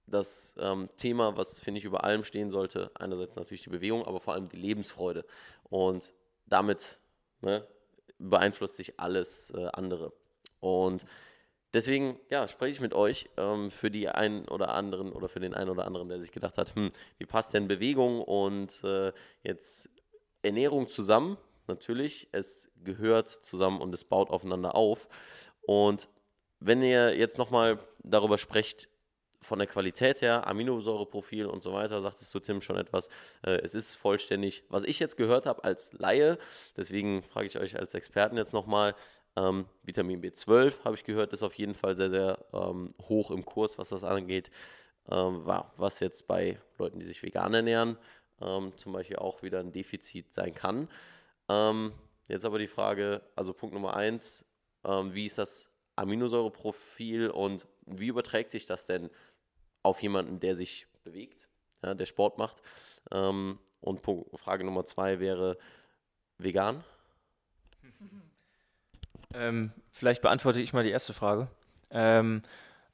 das 0.08 0.56
ähm, 0.58 0.89
Thema, 0.98 1.38
was, 1.38 1.60
finde 1.60 1.79
ich, 1.79 1.86
über 1.86 2.03
allem 2.03 2.24
stehen 2.24 2.50
sollte. 2.50 2.91
Einerseits 2.96 3.36
natürlich 3.36 3.63
die 3.63 3.70
Bewegung, 3.70 4.06
aber 4.06 4.20
vor 4.20 4.34
allem 4.34 4.50
die 4.50 4.58
Lebensfreude. 4.58 5.25
Und 5.70 6.13
damit 6.46 7.00
ne, 7.41 7.67
beeinflusst 8.20 8.76
sich 8.76 9.00
alles 9.00 9.52
äh, 9.52 9.68
andere. 9.74 10.14
Und 10.60 11.06
deswegen, 11.74 12.20
ja, 12.30 12.48
spreche 12.48 12.74
ich 12.74 12.82
mit 12.82 12.94
euch 12.94 13.30
ähm, 13.38 13.72
für 13.72 13.92
die 13.92 14.10
einen 14.10 14.48
oder 14.48 14.74
anderen 14.74 15.12
oder 15.12 15.30
für 15.30 15.40
den 15.40 15.54
einen 15.54 15.70
oder 15.70 15.86
anderen, 15.86 16.10
der 16.10 16.20
sich 16.20 16.32
gedacht 16.32 16.58
hat, 16.58 16.76
hm, 16.76 16.92
wie 17.18 17.26
passt 17.26 17.54
denn 17.54 17.68
Bewegung 17.68 18.22
und 18.22 18.84
äh, 18.84 19.14
jetzt 19.44 19.90
Ernährung 20.42 20.88
zusammen? 20.88 21.38
Natürlich, 21.68 22.30
es 22.32 22.72
gehört 22.84 23.30
zusammen 23.30 23.82
und 23.82 23.94
es 23.94 24.06
baut 24.06 24.30
aufeinander 24.30 24.76
auf. 24.76 25.08
Und 25.62 26.08
wenn 26.60 26.82
ihr 26.82 27.16
jetzt 27.18 27.38
nochmal 27.38 27.80
darüber 28.04 28.38
sprecht, 28.38 28.90
von 29.41 29.60
der 29.60 29.67
Qualität 29.67 30.22
her, 30.22 30.48
Aminosäureprofil 30.48 31.46
und 31.46 31.63
so 31.63 31.74
weiter, 31.74 32.01
sagtest 32.01 32.34
du, 32.34 32.39
Tim, 32.39 32.62
schon 32.62 32.77
etwas. 32.77 33.10
Äh, 33.44 33.60
es 33.63 33.75
ist 33.75 33.96
vollständig, 33.96 34.63
was 34.70 34.84
ich 34.84 35.00
jetzt 35.00 35.17
gehört 35.17 35.46
habe 35.46 35.63
als 35.63 35.94
Laie, 35.94 36.38
deswegen 36.75 37.24
frage 37.24 37.48
ich 37.48 37.58
euch 37.58 37.77
als 37.77 37.94
Experten 37.94 38.38
jetzt 38.38 38.53
nochmal, 38.53 38.96
ähm, 39.36 39.65
Vitamin 39.84 40.22
B12 40.22 40.84
habe 40.84 40.96
ich 40.96 41.03
gehört, 41.03 41.32
ist 41.34 41.44
auf 41.44 41.53
jeden 41.53 41.75
Fall 41.75 41.96
sehr, 41.96 42.10
sehr 42.10 42.39
ähm, 42.53 42.96
hoch 43.03 43.32
im 43.32 43.46
Kurs, 43.46 43.77
was 43.77 43.89
das 43.89 44.03
angeht. 44.03 44.50
Ähm, 45.10 45.46
was 45.77 46.00
jetzt 46.01 46.27
bei 46.27 46.60
Leuten, 46.77 47.00
die 47.00 47.06
sich 47.06 47.24
vegan 47.24 47.53
ernähren, 47.53 47.98
ähm, 48.41 48.74
zum 48.77 48.94
Beispiel 48.94 49.17
auch 49.17 49.41
wieder 49.44 49.60
ein 49.60 49.72
Defizit 49.72 50.34
sein 50.34 50.53
kann. 50.53 50.89
Ähm, 51.50 51.94
jetzt 52.27 52.46
aber 52.46 52.60
die 52.60 52.67
Frage, 52.67 53.22
also 53.36 53.53
Punkt 53.53 53.74
Nummer 53.74 53.96
eins, 53.96 54.44
Ähm, 54.86 55.13
wie 55.13 55.25
ist 55.25 55.38
das 55.38 55.70
Aminosäureprofil 55.98 57.30
und 57.30 57.68
wie 57.86 58.08
überträgt 58.08 58.51
sich 58.51 58.66
das 58.66 58.86
denn 58.86 59.10
auf 59.84 60.01
jemanden, 60.01 60.39
der 60.39 60.56
sich 60.56 60.88
bewegt, 61.04 61.48
ja, 61.84 61.94
der 61.94 62.06
Sport 62.06 62.38
macht? 62.38 62.62
Ähm, 63.12 63.60
und 63.82 64.01
Punkt, 64.01 64.38
Frage 64.39 64.63
Nummer 64.63 64.86
zwei 64.86 65.20
wäre 65.20 65.58
vegan. 66.38 66.84
Ähm, 69.34 69.74
vielleicht 69.92 70.22
beantworte 70.22 70.62
ich 70.62 70.72
mal 70.72 70.86
die 70.86 70.89
erste 70.89 71.13
Frage. 71.13 71.50
Ähm, 71.92 72.42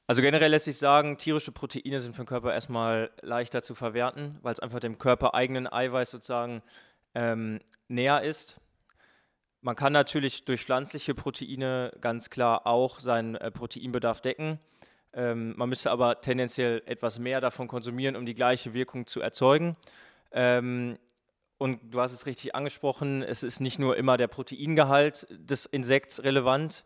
also 0.06 0.20
generell 0.20 0.50
lässt 0.50 0.66
sich 0.66 0.78
sagen, 0.78 1.16
tierische 1.16 1.52
Proteine 1.52 2.00
sind 2.00 2.14
für 2.14 2.22
den 2.22 2.28
Körper 2.28 2.52
erstmal 2.52 3.10
leichter 3.22 3.62
zu 3.62 3.74
verwerten, 3.74 4.38
weil 4.42 4.52
es 4.52 4.60
einfach 4.60 4.80
dem 4.80 4.98
körpereigenen 4.98 5.72
Eiweiß 5.72 6.10
sozusagen 6.10 6.62
ähm, 7.14 7.60
näher 7.88 8.22
ist. 8.22 8.56
Man 9.64 9.76
kann 9.76 9.94
natürlich 9.94 10.44
durch 10.44 10.62
pflanzliche 10.62 11.14
Proteine 11.14 11.90
ganz 12.02 12.28
klar 12.28 12.66
auch 12.66 13.00
seinen 13.00 13.34
äh, 13.34 13.50
Proteinbedarf 13.50 14.20
decken. 14.20 14.60
Ähm, 15.14 15.54
man 15.56 15.70
müsste 15.70 15.90
aber 15.90 16.20
tendenziell 16.20 16.82
etwas 16.84 17.18
mehr 17.18 17.40
davon 17.40 17.66
konsumieren, 17.66 18.14
um 18.14 18.26
die 18.26 18.34
gleiche 18.34 18.74
Wirkung 18.74 19.06
zu 19.06 19.22
erzeugen. 19.22 19.74
Ähm, 20.32 20.98
und 21.56 21.80
du 21.94 21.98
hast 21.98 22.12
es 22.12 22.26
richtig 22.26 22.54
angesprochen, 22.54 23.22
es 23.22 23.42
ist 23.42 23.60
nicht 23.60 23.78
nur 23.78 23.96
immer 23.96 24.18
der 24.18 24.28
Proteingehalt 24.28 25.26
des 25.30 25.64
Insekts 25.64 26.22
relevant. 26.22 26.84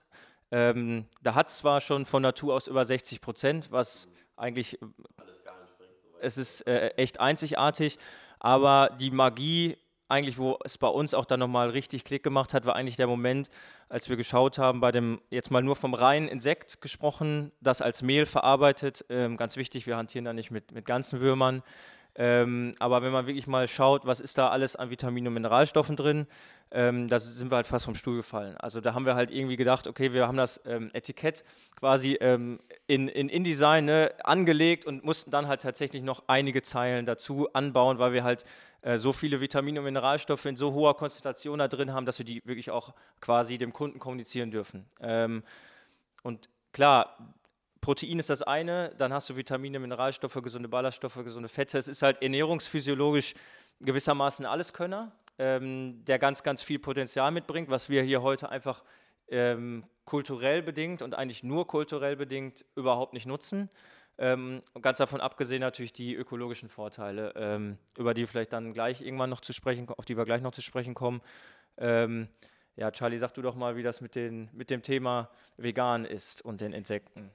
Ähm, 0.52 1.06
da 1.20 1.35
hat 1.35 1.49
es 1.49 1.56
zwar 1.56 1.80
schon 1.80 2.06
von 2.06 2.23
Natur 2.23 2.54
aus 2.54 2.68
über 2.68 2.85
60 2.85 3.20
Prozent, 3.20 3.73
was 3.73 4.06
eigentlich, 4.37 4.78
es 6.20 6.38
ist 6.38 6.64
äh, 6.68 6.90
echt 6.90 7.18
einzigartig, 7.18 7.99
aber 8.38 8.97
die 9.00 9.11
Magie, 9.11 9.78
eigentlich, 10.08 10.38
wo 10.38 10.58
es 10.64 10.78
bei 10.78 10.88
uns 10.88 11.14
auch 11.14 11.26
dann 11.26 11.40
nochmal 11.40 11.70
richtig 11.70 12.04
Klick 12.04 12.22
gemacht 12.22 12.54
hat, 12.54 12.64
war 12.64 12.74
eigentlich 12.74 12.96
der 12.96 13.06
Moment, 13.06 13.50
als 13.88 14.08
wir 14.08 14.16
geschaut 14.16 14.58
haben, 14.58 14.80
bei 14.80 14.90
dem, 14.90 15.20
jetzt 15.30 15.50
mal 15.50 15.62
nur 15.62 15.76
vom 15.76 15.94
reinen 15.94 16.28
Insekt 16.28 16.80
gesprochen, 16.80 17.52
das 17.60 17.82
als 17.82 18.02
Mehl 18.02 18.26
verarbeitet, 18.26 19.04
ähm, 19.10 19.36
ganz 19.36 19.56
wichtig, 19.56 19.86
wir 19.86 19.96
hantieren 19.96 20.24
da 20.24 20.32
nicht 20.32 20.50
mit, 20.50 20.72
mit 20.72 20.86
ganzen 20.86 21.20
Würmern, 21.20 21.62
ähm, 22.20 22.75
aber 22.80 23.00
wenn 23.02 23.12
man 23.12 23.28
wirklich 23.28 23.46
mal 23.46 23.68
schaut, 23.68 24.04
was 24.04 24.20
ist 24.20 24.37
da 24.38 24.48
alles 24.48 24.75
an 24.75 24.90
Vitaminen 24.90 25.28
und 25.28 25.34
Mineralstoffen 25.34 25.94
drin, 25.94 26.26
ähm, 26.72 27.06
da 27.06 27.20
sind 27.20 27.52
wir 27.52 27.56
halt 27.56 27.68
fast 27.68 27.84
vom 27.84 27.94
Stuhl 27.94 28.16
gefallen. 28.16 28.56
Also 28.56 28.80
da 28.80 28.92
haben 28.92 29.06
wir 29.06 29.14
halt 29.14 29.30
irgendwie 29.30 29.56
gedacht, 29.56 29.87
okay, 29.87 30.12
wir 30.12 30.26
haben 30.26 30.37
das 30.37 30.60
ähm, 30.66 30.90
Etikett 30.94 31.44
quasi 31.76 32.18
ähm, 32.20 32.58
in, 32.88 33.06
in 33.06 33.28
InDesign 33.28 33.84
ne, 33.84 34.12
angelegt 34.25 34.84
und 34.84 35.04
mussten 35.04 35.30
dann 35.30 35.46
halt 35.46 35.62
tatsächlich 35.62 36.02
noch 36.02 36.25
einige 36.26 36.60
Zeilen 36.62 37.06
dazu 37.06 37.52
anbauen, 37.52 38.00
weil 38.00 38.12
wir 38.12 38.25
halt 38.25 38.44
äh, 38.82 38.98
so 38.98 39.12
viele 39.12 39.40
Vitamine 39.40 39.78
und 39.78 39.84
Mineralstoffe 39.84 40.44
in 40.46 40.56
so 40.56 40.72
hoher 40.72 40.96
Konzentration 40.96 41.60
da 41.60 41.68
drin 41.68 41.92
haben, 41.92 42.04
dass 42.04 42.18
wir 42.18 42.26
die 42.26 42.42
wirklich 42.44 42.72
auch 42.72 42.94
quasi 43.20 43.58
dem 43.58 43.72
Kunden 43.72 44.00
kommunizieren 44.00 44.50
dürfen. 44.50 44.87
Ähm, 45.00 45.44
und 46.25 46.48
klar, 46.72 47.16
Protein 47.88 48.18
ist 48.18 48.28
das 48.28 48.42
eine, 48.42 48.95
dann 48.99 49.14
hast 49.14 49.30
du 49.30 49.37
Vitamine, 49.37 49.78
Mineralstoffe, 49.78 50.38
gesunde 50.42 50.68
Ballaststoffe, 50.68 51.25
gesunde 51.25 51.49
Fette. 51.49 51.78
Es 51.78 51.88
ist 51.88 52.02
halt 52.02 52.21
ernährungsphysiologisch 52.21 53.33
gewissermaßen 53.80 54.45
Alleskönner, 54.45 55.11
ähm, 55.38 56.04
der 56.04 56.18
ganz, 56.18 56.42
ganz 56.42 56.61
viel 56.61 56.78
Potenzial 56.78 57.30
mitbringt, 57.30 57.71
was 57.71 57.88
wir 57.88 58.02
hier 58.02 58.21
heute 58.21 58.50
einfach 58.50 58.85
ähm, 59.28 59.85
kulturell 60.04 60.61
bedingt 60.61 61.00
und 61.00 61.14
eigentlich 61.14 61.42
nur 61.42 61.66
kulturell 61.66 62.14
bedingt 62.14 62.66
überhaupt 62.76 63.14
nicht 63.14 63.25
nutzen. 63.25 63.71
Ähm, 64.18 64.61
ganz 64.83 64.99
davon 64.99 65.23
abgesehen 65.23 65.61
natürlich 65.61 65.95
die 65.95 66.14
ökologischen 66.14 66.68
Vorteile, 66.68 67.33
ähm, 67.37 67.78
über 67.97 68.12
die 68.12 68.26
vielleicht 68.26 68.52
dann 68.52 68.75
gleich 68.75 69.00
irgendwann 69.00 69.30
noch 69.30 69.40
zu 69.40 69.54
sprechen, 69.54 69.88
auf 69.88 70.04
die 70.04 70.18
wir 70.18 70.26
gleich 70.26 70.42
noch 70.42 70.52
zu 70.52 70.61
sprechen 70.61 70.92
kommen. 70.92 71.23
Ähm, 71.78 72.28
ja, 72.76 72.90
Charlie, 72.90 73.16
sag 73.16 73.33
du 73.33 73.40
doch 73.40 73.54
mal, 73.54 73.76
wie 73.76 73.83
das 73.83 74.02
mit, 74.02 74.14
den, 74.14 74.50
mit 74.52 74.68
dem 74.68 74.83
Thema 74.83 75.30
vegan 75.57 76.04
ist 76.04 76.42
und 76.42 76.61
den 76.61 76.75
Insekten. 76.75 77.33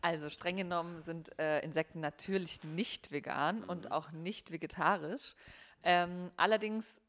Also 0.00 0.30
streng 0.30 0.56
genommen 0.56 1.02
sind 1.02 1.38
äh, 1.38 1.60
Insekten 1.60 2.00
natürlich 2.00 2.62
nicht 2.62 3.10
vegan 3.10 3.64
und 3.64 3.86
Mhm. 3.86 3.92
auch 3.92 4.12
nicht 4.12 4.52
vegetarisch. 4.52 5.34
Ähm, 5.82 6.30
allerdings 6.36 7.00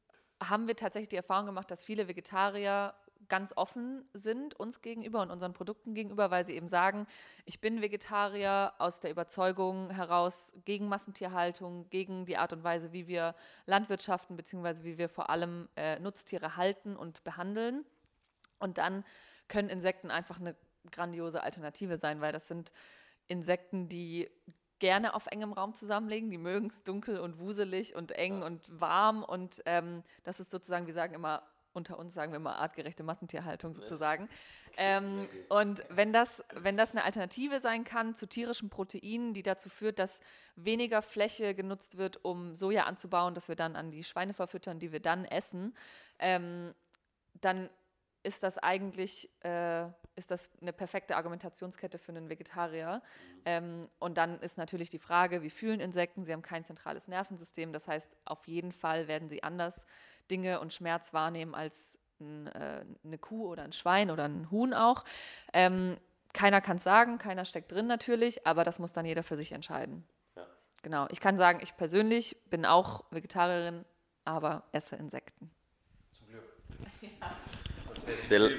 haben 0.41 0.67
wir 0.67 0.75
tatsächlich 0.75 1.09
die 1.09 1.15
Erfahrung 1.17 1.45
gemacht, 1.45 1.69
dass 1.69 1.83
viele 1.83 2.07
Vegetarier 2.07 2.93
ganz 3.27 3.53
offen 3.55 4.07
sind 4.13 4.55
uns 4.59 4.81
gegenüber 4.81 5.21
und 5.21 5.29
unseren 5.29 5.53
Produkten 5.53 5.93
gegenüber, 5.93 6.31
weil 6.31 6.45
sie 6.45 6.55
eben 6.55 6.67
sagen, 6.67 7.05
ich 7.45 7.59
bin 7.59 7.81
Vegetarier 7.81 8.73
aus 8.79 9.01
der 9.01 9.11
Überzeugung 9.11 9.91
heraus 9.91 10.53
gegen 10.65 10.87
Massentierhaltung, 10.87 11.89
gegen 11.89 12.25
die 12.25 12.37
Art 12.37 12.53
und 12.53 12.63
Weise, 12.63 12.93
wie 12.93 13.07
wir 13.07 13.35
Landwirtschaften 13.65 14.37
beziehungsweise 14.37 14.83
wie 14.83 14.97
wir 14.97 15.09
vor 15.09 15.29
allem 15.29 15.67
äh, 15.75 15.99
Nutztiere 15.99 16.55
halten 16.55 16.95
und 16.95 17.23
behandeln. 17.23 17.85
Und 18.57 18.77
dann 18.77 19.03
können 19.47 19.69
Insekten 19.69 20.11
einfach 20.11 20.39
eine 20.39 20.55
grandiose 20.91 21.43
Alternative 21.43 21.97
sein, 21.97 22.21
weil 22.21 22.31
das 22.31 22.47
sind 22.47 22.73
Insekten, 23.27 23.89
die 23.89 24.29
gerne 24.79 25.13
auf 25.13 25.27
engem 25.27 25.53
Raum 25.53 25.73
zusammenlegen. 25.73 26.31
Die 26.31 26.37
mögen 26.37 26.67
es 26.67 26.83
dunkel 26.83 27.19
und 27.19 27.39
wuselig 27.39 27.95
und 27.95 28.11
eng 28.11 28.41
und 28.41 28.61
warm. 28.79 29.23
Und 29.23 29.61
ähm, 29.65 30.03
das 30.23 30.39
ist 30.39 30.51
sozusagen, 30.51 30.87
wir 30.87 30.93
sagen 30.93 31.13
immer, 31.13 31.43
unter 31.73 31.99
uns 31.99 32.13
sagen 32.13 32.31
wir 32.31 32.37
immer 32.37 32.57
artgerechte 32.57 33.03
Massentierhaltung 33.03 33.73
sozusagen. 33.73 34.27
Ähm, 34.77 35.29
und 35.49 35.83
wenn 35.89 36.11
das, 36.11 36.43
wenn 36.53 36.77
das 36.77 36.91
eine 36.91 37.03
Alternative 37.03 37.59
sein 37.59 37.83
kann 37.83 38.15
zu 38.15 38.27
tierischen 38.27 38.69
Proteinen, 38.69 39.33
die 39.33 39.43
dazu 39.43 39.69
führt, 39.69 39.99
dass 39.99 40.21
weniger 40.55 41.01
Fläche 41.01 41.53
genutzt 41.53 41.97
wird, 41.97 42.23
um 42.25 42.55
Soja 42.55 42.85
anzubauen, 42.85 43.35
dass 43.35 43.49
wir 43.49 43.55
dann 43.55 43.75
an 43.75 43.91
die 43.91 44.03
Schweine 44.03 44.33
verfüttern, 44.33 44.79
die 44.79 44.91
wir 44.91 44.99
dann 44.99 45.25
essen, 45.25 45.75
ähm, 46.17 46.73
dann 47.35 47.69
ist 48.23 48.43
das 48.43 48.57
eigentlich 48.57 49.29
äh, 49.43 49.85
ist 50.19 50.29
das 50.31 50.49
eine 50.61 50.73
perfekte 50.73 51.15
Argumentationskette 51.15 51.97
für 51.97 52.11
einen 52.11 52.29
Vegetarier. 52.29 53.01
Ähm, 53.45 53.89
und 53.99 54.17
dann 54.17 54.39
ist 54.39 54.57
natürlich 54.57 54.89
die 54.89 54.99
Frage, 54.99 55.41
wie 55.41 55.49
fühlen 55.49 55.79
Insekten? 55.79 56.23
Sie 56.23 56.33
haben 56.33 56.41
kein 56.41 56.63
zentrales 56.63 57.07
Nervensystem. 57.07 57.73
Das 57.73 57.87
heißt, 57.87 58.15
auf 58.25 58.47
jeden 58.47 58.71
Fall 58.71 59.07
werden 59.07 59.29
sie 59.29 59.41
anders 59.41 59.85
Dinge 60.29 60.59
und 60.59 60.73
Schmerz 60.73 61.13
wahrnehmen 61.13 61.55
als 61.55 61.97
ein, 62.19 62.47
äh, 62.47 62.85
eine 63.03 63.17
Kuh 63.17 63.47
oder 63.47 63.63
ein 63.63 63.71
Schwein 63.71 64.11
oder 64.11 64.25
ein 64.25 64.51
Huhn 64.51 64.73
auch. 64.73 65.05
Ähm, 65.53 65.97
keiner 66.33 66.61
kann 66.61 66.77
es 66.77 66.83
sagen, 66.83 67.17
keiner 67.17 67.45
steckt 67.45 67.71
drin 67.71 67.87
natürlich, 67.87 68.45
aber 68.45 68.63
das 68.63 68.77
muss 68.77 68.91
dann 68.91 69.05
jeder 69.05 69.23
für 69.23 69.37
sich 69.37 69.53
entscheiden. 69.53 70.05
Genau. 70.81 71.07
Ich 71.11 71.19
kann 71.19 71.37
sagen, 71.37 71.59
ich 71.61 71.75
persönlich 71.75 72.37
bin 72.49 72.65
auch 72.65 73.03
Vegetarierin, 73.09 73.83
aber 74.25 74.63
esse 74.71 74.95
Insekten. 74.95 75.51
Der, 78.29 78.49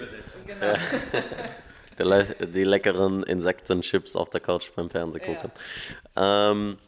Genau. 0.46 0.74
der, 1.98 2.06
le- 2.06 2.36
die 2.46 2.64
leckeren 2.64 3.22
Insektenchips 3.22 4.16
auf 4.16 4.30
der 4.30 4.40
Couch 4.40 4.70
beim 4.74 4.90
Fernsehen 4.90 5.22
Ja. 5.26 5.34
gucken. 5.34 5.50
Ähm, 6.16 6.78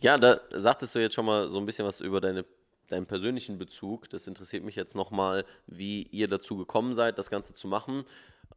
ja, 0.00 0.18
da 0.18 0.40
sagtest 0.50 0.94
du 0.94 0.98
jetzt 0.98 1.14
schon 1.14 1.26
mal 1.26 1.48
so 1.48 1.58
ein 1.58 1.66
bisschen 1.66 1.86
was 1.86 2.00
über 2.00 2.20
deine, 2.20 2.44
deinen 2.88 3.06
persönlichen 3.06 3.58
Bezug. 3.58 4.10
Das 4.10 4.26
interessiert 4.26 4.64
mich 4.64 4.76
jetzt 4.76 4.94
nochmal, 4.94 5.44
wie 5.66 6.02
ihr 6.10 6.28
dazu 6.28 6.56
gekommen 6.56 6.94
seid, 6.94 7.18
das 7.18 7.30
Ganze 7.30 7.54
zu 7.54 7.68
machen. 7.68 8.04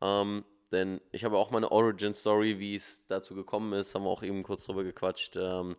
Ähm, 0.02 0.44
denn 0.72 1.00
ich 1.12 1.24
habe 1.24 1.38
auch 1.38 1.52
meine 1.52 1.72
Origin-Story, 1.72 2.60
wie 2.60 2.76
es 2.76 3.04
dazu 3.08 3.36
gekommen 3.36 3.74
ist, 3.74 3.94
haben 3.94 4.04
wir 4.04 4.10
auch 4.10 4.24
eben 4.24 4.42
kurz 4.44 4.66
drüber 4.66 4.84
gequatscht. 4.84 5.38
Ähm, 5.38 5.76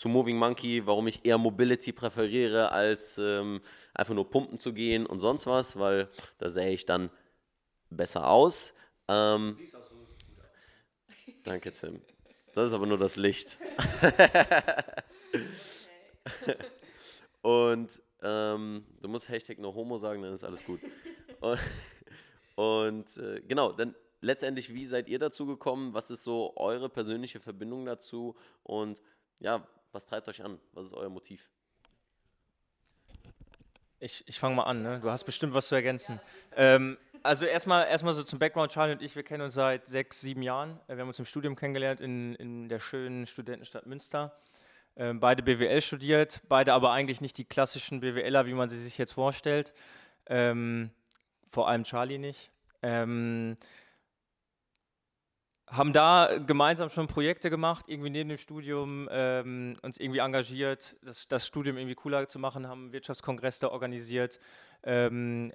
zu 0.00 0.08
Moving 0.08 0.38
Monkey, 0.38 0.86
warum 0.86 1.08
ich 1.08 1.26
eher 1.26 1.36
Mobility 1.36 1.92
präferiere, 1.92 2.72
als 2.72 3.18
ähm, 3.18 3.60
einfach 3.92 4.14
nur 4.14 4.30
pumpen 4.30 4.56
zu 4.56 4.72
gehen 4.72 5.04
und 5.04 5.18
sonst 5.18 5.46
was, 5.46 5.78
weil 5.78 6.08
da 6.38 6.48
sähe 6.48 6.72
ich 6.72 6.86
dann 6.86 7.10
besser 7.90 8.30
aus. 8.30 8.72
Ähm, 9.08 9.58
Danke, 11.44 11.70
Tim. 11.72 12.00
Das 12.54 12.68
ist 12.68 12.72
aber 12.72 12.86
nur 12.86 12.96
das 12.96 13.16
Licht. 13.16 13.58
und 17.42 17.90
ähm, 18.22 18.86
du 19.02 19.08
musst 19.08 19.28
Hashtag 19.28 19.58
no 19.58 19.74
homo 19.74 19.98
sagen, 19.98 20.22
dann 20.22 20.32
ist 20.32 20.44
alles 20.44 20.64
gut. 20.64 20.80
Und, 21.40 21.60
und 22.56 23.16
äh, 23.18 23.42
genau, 23.42 23.72
dann 23.72 23.94
letztendlich, 24.22 24.72
wie 24.72 24.86
seid 24.86 25.10
ihr 25.10 25.18
dazu 25.18 25.44
gekommen? 25.44 25.92
Was 25.92 26.10
ist 26.10 26.24
so 26.24 26.56
eure 26.56 26.88
persönliche 26.88 27.38
Verbindung 27.38 27.84
dazu? 27.84 28.34
Und 28.62 29.02
ja, 29.40 29.68
was 29.92 30.06
treibt 30.06 30.28
euch 30.28 30.42
an? 30.42 30.58
Was 30.72 30.86
ist 30.86 30.92
euer 30.92 31.08
Motiv? 31.08 31.48
Ich, 33.98 34.24
ich 34.26 34.40
fange 34.40 34.56
mal 34.56 34.62
an, 34.62 34.82
ne? 34.82 35.00
du 35.00 35.10
hast 35.10 35.24
bestimmt 35.24 35.52
was 35.52 35.68
zu 35.68 35.74
ergänzen. 35.74 36.20
Ähm, 36.56 36.96
also 37.22 37.44
erstmal 37.44 37.86
erstmal 37.86 38.14
so 38.14 38.22
zum 38.22 38.38
Background, 38.38 38.72
Charlie 38.72 38.94
und 38.94 39.02
ich, 39.02 39.14
wir 39.14 39.22
kennen 39.22 39.42
uns 39.42 39.54
seit 39.54 39.88
sechs, 39.88 40.20
sieben 40.22 40.42
Jahren. 40.42 40.80
Äh, 40.86 40.94
Wir 40.96 41.02
haben 41.02 41.08
uns 41.08 41.18
im 41.18 41.26
Studium 41.26 41.54
kennengelernt 41.54 42.00
in, 42.00 42.34
in 42.36 42.68
der 42.68 42.80
schönen 42.80 43.26
Studentenstadt 43.26 43.86
Münster. 43.86 44.34
Ähm, 44.96 45.20
beide 45.20 45.42
BWL 45.42 45.80
studiert, 45.82 46.40
beide 46.48 46.72
aber 46.72 46.92
eigentlich 46.92 47.20
nicht 47.20 47.36
die 47.36 47.44
klassischen 47.44 48.00
BWLer, 48.00 48.46
wie 48.46 48.54
man 48.54 48.68
sie 48.68 48.78
sich 48.78 48.96
jetzt 48.96 49.12
vorstellt. 49.12 49.74
Ähm, 50.26 50.90
vor 51.48 51.68
allem 51.68 51.84
Charlie 51.84 52.18
nicht. 52.18 52.50
Ähm, 52.82 53.56
haben 55.70 55.92
da 55.92 56.38
gemeinsam 56.46 56.88
schon 56.88 57.06
Projekte 57.06 57.48
gemacht, 57.48 57.86
irgendwie 57.88 58.10
neben 58.10 58.28
dem 58.28 58.38
Studium, 58.38 59.08
ähm, 59.10 59.76
uns 59.82 59.98
irgendwie 59.98 60.18
engagiert, 60.18 60.96
das, 61.02 61.28
das 61.28 61.46
Studium 61.46 61.76
irgendwie 61.76 61.94
cooler 61.94 62.28
zu 62.28 62.38
machen, 62.38 62.66
haben 62.66 62.84
einen 62.84 62.92
Wirtschaftskongress 62.92 63.60
da 63.60 63.68
organisiert 63.68 64.40
ähm, 64.82 65.52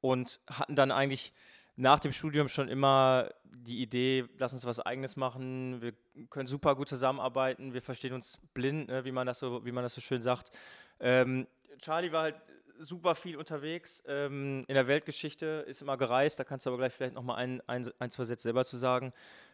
und 0.00 0.40
hatten 0.48 0.74
dann 0.74 0.90
eigentlich 0.90 1.32
nach 1.76 2.00
dem 2.00 2.12
Studium 2.12 2.48
schon 2.48 2.68
immer 2.68 3.30
die 3.44 3.80
Idee, 3.82 4.24
lass 4.38 4.52
uns 4.52 4.64
was 4.64 4.80
Eigenes 4.80 5.16
machen, 5.16 5.80
wir 5.80 5.92
können 6.30 6.48
super 6.48 6.74
gut 6.74 6.88
zusammenarbeiten, 6.88 7.74
wir 7.74 7.82
verstehen 7.82 8.14
uns 8.14 8.38
blind, 8.54 8.88
ne, 8.88 9.04
wie, 9.04 9.12
man 9.12 9.26
das 9.26 9.38
so, 9.38 9.64
wie 9.64 9.72
man 9.72 9.84
das 9.84 9.94
so 9.94 10.00
schön 10.00 10.22
sagt. 10.22 10.50
Ähm, 10.98 11.46
Charlie 11.78 12.10
war 12.10 12.22
halt 12.22 12.36
super 12.80 13.14
viel 13.14 13.36
unterwegs 13.36 14.02
ähm, 14.06 14.64
in 14.66 14.74
der 14.74 14.86
Weltgeschichte, 14.88 15.64
ist 15.66 15.82
immer 15.82 15.96
gereist, 15.96 16.38
da 16.38 16.44
kannst 16.44 16.66
du 16.66 16.70
aber 16.70 16.78
gleich 16.78 16.92
vielleicht 16.92 17.14
nochmal 17.14 17.36
ein, 17.36 17.60
ein, 17.66 17.88
ein, 17.98 18.10
zwei 18.10 18.24
Sätze 18.24 18.44
selber 18.44 18.64
zu 18.64 18.76
sagen. 18.76 19.12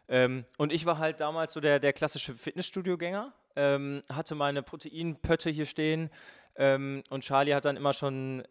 Ähm, 0.08 0.44
und 0.58 0.72
ich 0.72 0.86
war 0.86 0.98
halt 0.98 1.20
damals 1.20 1.54
so 1.54 1.60
der, 1.60 1.78
der 1.78 1.92
klassische 1.92 2.34
Fitnessstudio-Gänger, 2.34 3.32
ähm, 3.56 4.02
hatte 4.12 4.34
meine 4.34 4.62
Proteinpötte 4.62 5.50
hier 5.50 5.66
stehen 5.66 6.10
ähm, 6.56 7.02
und 7.10 7.22
Charlie 7.22 7.54
hat 7.54 7.64
dann 7.64 7.76
immer 7.76 7.92
schon 7.92 8.44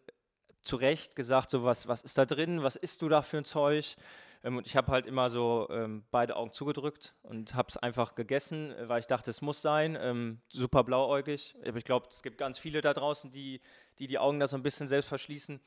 zu 0.62 0.76
Recht 0.76 1.14
gesagt, 1.14 1.50
so 1.50 1.64
was, 1.64 1.88
was 1.88 2.02
ist 2.02 2.18
da 2.18 2.24
drin, 2.24 2.62
was 2.62 2.76
isst 2.76 3.02
du 3.02 3.08
da 3.08 3.22
für 3.22 3.38
ein 3.38 3.44
Zeug? 3.44 3.96
Ähm, 4.42 4.56
und 4.56 4.66
ich 4.66 4.76
habe 4.76 4.92
halt 4.92 5.06
immer 5.06 5.30
so 5.30 5.68
ähm, 5.70 6.04
beide 6.10 6.36
Augen 6.36 6.52
zugedrückt 6.52 7.14
und 7.22 7.54
habe 7.54 7.68
es 7.68 7.76
einfach 7.76 8.14
gegessen, 8.14 8.74
weil 8.82 9.00
ich 9.00 9.06
dachte, 9.06 9.30
es 9.30 9.42
muss 9.42 9.62
sein. 9.62 9.96
Ähm, 10.00 10.40
super 10.48 10.84
blauäugig. 10.84 11.54
Aber 11.66 11.78
ich 11.78 11.84
glaube, 11.84 12.08
es 12.10 12.22
gibt 12.22 12.38
ganz 12.38 12.58
viele 12.58 12.80
da 12.80 12.92
draußen, 12.92 13.30
die, 13.30 13.60
die 13.98 14.06
die 14.06 14.18
Augen 14.18 14.38
da 14.38 14.46
so 14.46 14.56
ein 14.56 14.62
bisschen 14.62 14.86
selbst 14.86 15.08
verschließen. 15.08 15.60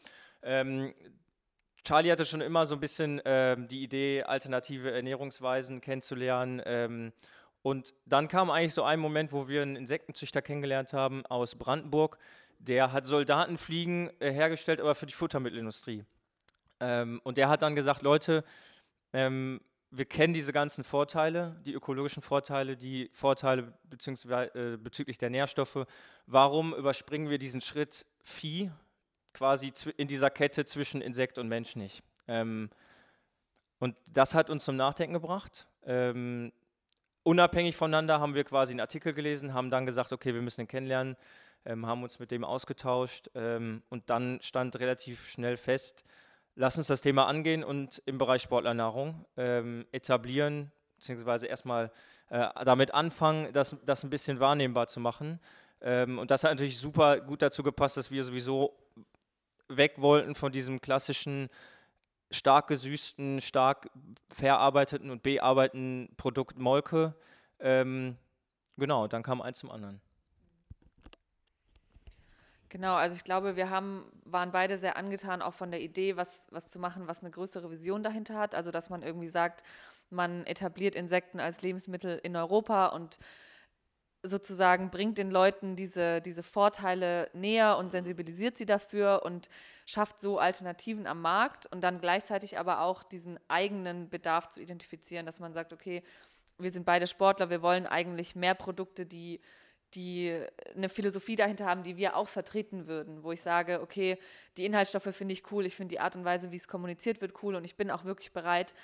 Charlie 1.87 2.11
hatte 2.11 2.25
schon 2.25 2.41
immer 2.41 2.65
so 2.65 2.75
ein 2.75 2.81
bisschen 2.81 3.21
ähm, 3.23 3.69
die 3.69 3.81
Idee, 3.81 4.23
alternative 4.23 4.91
Ernährungsweisen 4.91 5.79
kennenzulernen. 5.79 6.61
Ähm, 6.65 7.13
und 7.61 7.93
dann 8.05 8.27
kam 8.27 8.49
eigentlich 8.49 8.73
so 8.73 8.83
ein 8.83 8.99
Moment, 8.99 9.31
wo 9.31 9.47
wir 9.47 9.61
einen 9.61 9.77
Insektenzüchter 9.77 10.41
kennengelernt 10.41 10.91
haben 10.91 11.25
aus 11.27 11.55
Brandenburg, 11.55 12.17
der 12.59 12.91
hat 12.91 13.05
Soldatenfliegen 13.05 14.09
äh, 14.19 14.33
hergestellt, 14.33 14.81
aber 14.81 14.95
für 14.95 15.05
die 15.05 15.13
Futtermittelindustrie. 15.13 16.03
Ähm, 16.81 17.21
und 17.23 17.37
der 17.37 17.47
hat 17.47 17.61
dann 17.61 17.73
gesagt, 17.73 18.01
Leute, 18.01 18.43
ähm, 19.13 19.61
wir 19.89 20.03
kennen 20.03 20.33
diese 20.33 20.51
ganzen 20.51 20.83
Vorteile, 20.83 21.55
die 21.65 21.71
ökologischen 21.71 22.21
Vorteile, 22.21 22.75
die 22.75 23.09
Vorteile 23.13 23.71
äh, 23.89 24.75
bezüglich 24.75 25.17
der 25.19 25.29
Nährstoffe. 25.29 25.85
Warum 26.25 26.75
überspringen 26.75 27.29
wir 27.29 27.37
diesen 27.37 27.61
Schritt 27.61 28.05
Vieh 28.25 28.71
quasi 29.37 29.71
in 29.97 30.07
dieser 30.07 30.29
Kette 30.29 30.65
zwischen 30.65 31.01
Insekt 31.01 31.37
und 31.37 31.47
Mensch 31.47 31.75
nicht? 31.75 32.03
Ähm, 32.27 32.69
und 33.79 33.95
das 34.11 34.33
hat 34.33 34.49
uns 34.49 34.65
zum 34.65 34.75
Nachdenken 34.75 35.13
gebracht. 35.13 35.67
Ähm, 35.85 36.51
unabhängig 37.23 37.75
voneinander 37.75 38.19
haben 38.19 38.33
wir 38.33 38.43
quasi 38.43 38.73
einen 38.73 38.79
Artikel 38.79 39.13
gelesen, 39.13 39.53
haben 39.53 39.69
dann 39.69 39.85
gesagt, 39.85 40.11
okay, 40.11 40.33
wir 40.33 40.41
müssen 40.41 40.61
ihn 40.61 40.67
kennenlernen 40.67 41.15
ähm, 41.67 41.85
haben 41.85 42.03
uns 42.03 42.19
mit 42.19 42.31
dem 42.31 42.43
ausgetauscht 42.43 43.29
ähm, 43.35 43.83
und 43.89 44.09
dann 44.09 44.39
stand 44.41 44.79
relativ 44.79 45.27
schnell 45.29 45.57
fest, 45.57 46.03
lass 46.55 46.77
uns 46.77 46.87
das 46.87 47.01
Thema 47.01 47.27
angehen 47.27 47.63
und 47.63 48.01
im 48.05 48.17
Bereich 48.17 48.41
Sportlernahrung 48.41 49.25
ähm, 49.35 49.85
etablieren, 49.91 50.71
beziehungsweise 50.95 51.47
erstmal 51.47 51.91
äh, 52.29 52.47
damit 52.63 52.93
anfangen, 52.93 53.51
das, 53.53 53.75
das 53.85 54.03
ein 54.03 54.09
bisschen 54.09 54.39
wahrnehmbar 54.39 54.87
zu 54.87 54.99
machen. 54.99 55.39
Ähm, 55.81 56.17
und 56.17 56.31
das 56.31 56.43
hat 56.43 56.51
natürlich 56.51 56.79
super 56.79 57.19
gut 57.19 57.41
dazu 57.41 57.63
gepasst, 57.63 57.97
dass 57.97 58.09
wir 58.09 58.23
sowieso 58.23 58.73
weg 59.69 59.95
wollten 59.97 60.35
von 60.35 60.51
diesem 60.51 60.81
klassischen 60.81 61.49
stark 62.31 62.67
gesüßten, 62.67 63.41
stark 63.41 63.89
verarbeiteten 64.29 65.09
und 65.09 65.23
bearbeiteten 65.23 66.09
Produkt 66.17 66.57
Molke. 66.57 67.15
Ähm, 67.59 68.17
genau, 68.77 69.07
dann 69.07 69.23
kam 69.23 69.41
eins 69.41 69.59
zum 69.59 69.71
anderen. 69.71 70.01
Genau, 72.69 72.95
also 72.95 73.15
ich 73.15 73.23
glaube, 73.23 73.55
wir 73.55 73.69
haben, 73.69 74.11
waren 74.25 74.51
beide 74.51 74.77
sehr 74.77 74.97
angetan, 74.97 75.41
auch 75.41 75.53
von 75.53 75.71
der 75.71 75.81
Idee, 75.81 76.17
was, 76.17 76.47
was 76.51 76.67
zu 76.67 76.79
machen, 76.79 77.07
was 77.07 77.21
eine 77.21 77.31
größere 77.31 77.71
Vision 77.71 78.03
dahinter 78.03 78.37
hat. 78.37 78.55
Also 78.55 78.71
dass 78.71 78.89
man 78.89 79.03
irgendwie 79.03 79.29
sagt, 79.29 79.63
man 80.09 80.45
etabliert 80.45 80.95
Insekten 80.95 81.39
als 81.39 81.61
Lebensmittel 81.61 82.19
in 82.21 82.35
Europa 82.35 82.87
und 82.87 83.19
sozusagen 84.23 84.89
bringt 84.89 85.17
den 85.17 85.31
Leuten 85.31 85.75
diese, 85.75 86.21
diese 86.21 86.43
Vorteile 86.43 87.29
näher 87.33 87.77
und 87.77 87.91
sensibilisiert 87.91 88.57
sie 88.57 88.65
dafür 88.65 89.21
und 89.23 89.49
schafft 89.85 90.19
so 90.19 90.39
Alternativen 90.39 91.07
am 91.07 91.21
Markt 91.21 91.65
und 91.67 91.81
dann 91.81 92.01
gleichzeitig 92.01 92.57
aber 92.57 92.81
auch 92.81 93.03
diesen 93.03 93.39
eigenen 93.47 94.09
Bedarf 94.09 94.49
zu 94.49 94.61
identifizieren, 94.61 95.25
dass 95.25 95.39
man 95.39 95.53
sagt, 95.53 95.71
okay, 95.71 96.03
wir 96.57 96.71
sind 96.71 96.85
beide 96.85 97.07
Sportler, 97.07 97.49
wir 97.49 97.61
wollen 97.61 97.85
eigentlich 97.85 98.35
mehr 98.35 98.55
Produkte, 98.55 99.05
die 99.05 99.39
die 99.93 100.37
eine 100.75 100.89
Philosophie 100.89 101.35
dahinter 101.35 101.65
haben, 101.65 101.83
die 101.83 101.97
wir 101.97 102.17
auch 102.17 102.27
vertreten 102.27 102.87
würden, 102.87 103.23
wo 103.23 103.31
ich 103.31 103.41
sage, 103.41 103.81
okay, 103.81 104.17
die 104.57 104.65
Inhaltsstoffe 104.65 105.15
finde 105.15 105.33
ich 105.33 105.49
cool, 105.51 105.65
ich 105.65 105.75
finde 105.75 105.95
die 105.95 105.99
Art 105.99 106.15
und 106.15 106.25
Weise, 106.25 106.51
wie 106.51 106.57
es 106.57 106.67
kommuniziert 106.67 107.21
wird, 107.21 107.41
cool 107.41 107.55
und 107.55 107.63
ich 107.63 107.77
bin 107.77 107.89
auch 107.89 108.03
wirklich 108.03 108.33
bereit, 108.33 108.75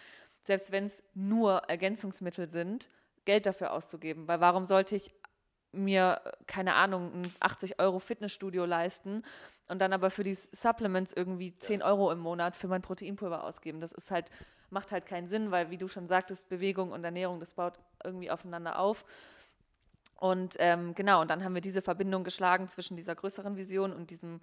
selbst 0.45 0.71
wenn 0.71 0.85
es 0.85 1.03
nur 1.13 1.63
Ergänzungsmittel 1.67 2.49
sind, 2.49 2.89
Geld 3.25 3.45
dafür 3.45 3.71
auszugeben. 3.73 4.27
Weil 4.27 4.41
warum 4.41 4.65
sollte 4.65 4.95
ich 4.95 5.13
mir, 5.73 6.21
keine 6.47 6.75
Ahnung, 6.75 7.11
ein 7.13 7.35
80 7.39 7.79
Euro 7.79 7.99
Fitnessstudio 7.99 8.65
leisten 8.65 9.23
und 9.67 9.79
dann 9.79 9.93
aber 9.93 10.09
für 10.09 10.23
die 10.23 10.33
Supplements 10.33 11.13
irgendwie 11.13 11.57
10 11.57 11.81
Euro 11.81 12.11
im 12.11 12.19
Monat 12.19 12.55
für 12.55 12.67
mein 12.67 12.81
Proteinpulver 12.81 13.43
ausgeben? 13.43 13.81
Das 13.81 13.91
ist 13.91 14.11
halt, 14.11 14.29
macht 14.69 14.91
halt 14.91 15.05
keinen 15.05 15.27
Sinn, 15.27 15.51
weil, 15.51 15.69
wie 15.69 15.77
du 15.77 15.87
schon 15.87 16.07
sagtest, 16.07 16.49
Bewegung 16.49 16.91
und 16.91 17.03
Ernährung, 17.03 17.39
das 17.39 17.53
baut 17.53 17.73
irgendwie 18.03 18.31
aufeinander 18.31 18.79
auf. 18.79 19.05
Und 20.17 20.55
ähm, 20.59 20.95
genau, 20.95 21.21
und 21.21 21.29
dann 21.29 21.43
haben 21.43 21.53
wir 21.53 21.61
diese 21.61 21.81
Verbindung 21.81 22.23
geschlagen 22.23 22.69
zwischen 22.69 22.95
dieser 22.95 23.15
größeren 23.15 23.57
Vision 23.57 23.91
und 23.91 24.09
diesem 24.09 24.39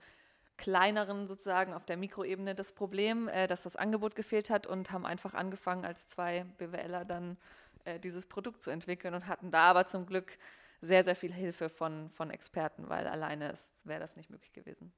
kleineren 0.60 1.26
sozusagen 1.26 1.72
auf 1.72 1.86
der 1.86 1.96
Mikroebene 1.96 2.54
das 2.54 2.72
Problem, 2.72 3.28
äh, 3.28 3.46
dass 3.46 3.62
das 3.62 3.76
Angebot 3.76 4.14
gefehlt 4.14 4.50
hat 4.50 4.66
und 4.66 4.92
haben 4.92 5.06
einfach 5.06 5.32
angefangen 5.32 5.86
als 5.86 6.08
zwei 6.08 6.44
BWLer 6.58 7.06
dann 7.06 7.38
äh, 7.84 7.98
dieses 7.98 8.26
Produkt 8.26 8.60
zu 8.60 8.70
entwickeln 8.70 9.14
und 9.14 9.26
hatten 9.26 9.50
da 9.50 9.70
aber 9.70 9.86
zum 9.86 10.04
Glück 10.04 10.36
sehr, 10.80 11.04
sehr 11.04 11.16
viel 11.16 11.32
Hilfe 11.32 11.68
von, 11.68 12.10
von 12.10 12.30
Experten, 12.30 12.88
weil 12.88 13.06
alleine 13.06 13.54
wäre 13.84 14.00
das 14.00 14.16
nicht 14.16 14.30
möglich 14.30 14.52
gewesen. 14.52 14.92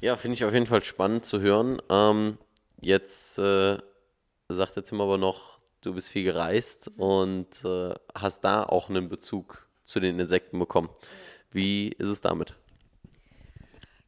Ja, 0.00 0.16
finde 0.16 0.34
ich 0.34 0.44
auf 0.44 0.52
jeden 0.52 0.66
Fall 0.66 0.84
spannend 0.84 1.24
zu 1.24 1.40
hören. 1.40 1.80
Ähm, 1.90 2.38
jetzt 2.80 3.38
äh, 3.38 3.78
sagt 4.48 4.76
der 4.76 4.84
Tim 4.84 5.00
aber 5.00 5.18
noch, 5.18 5.58
du 5.80 5.94
bist 5.94 6.08
viel 6.08 6.24
gereist 6.24 6.88
und 6.96 7.64
äh, 7.64 7.94
hast 8.14 8.44
da 8.44 8.64
auch 8.64 8.88
einen 8.88 9.08
Bezug 9.08 9.66
zu 9.84 10.00
den 10.00 10.18
Insekten 10.18 10.58
bekommen. 10.58 10.90
Wie 11.50 11.88
ist 11.88 12.08
es 12.08 12.20
damit? 12.20 12.54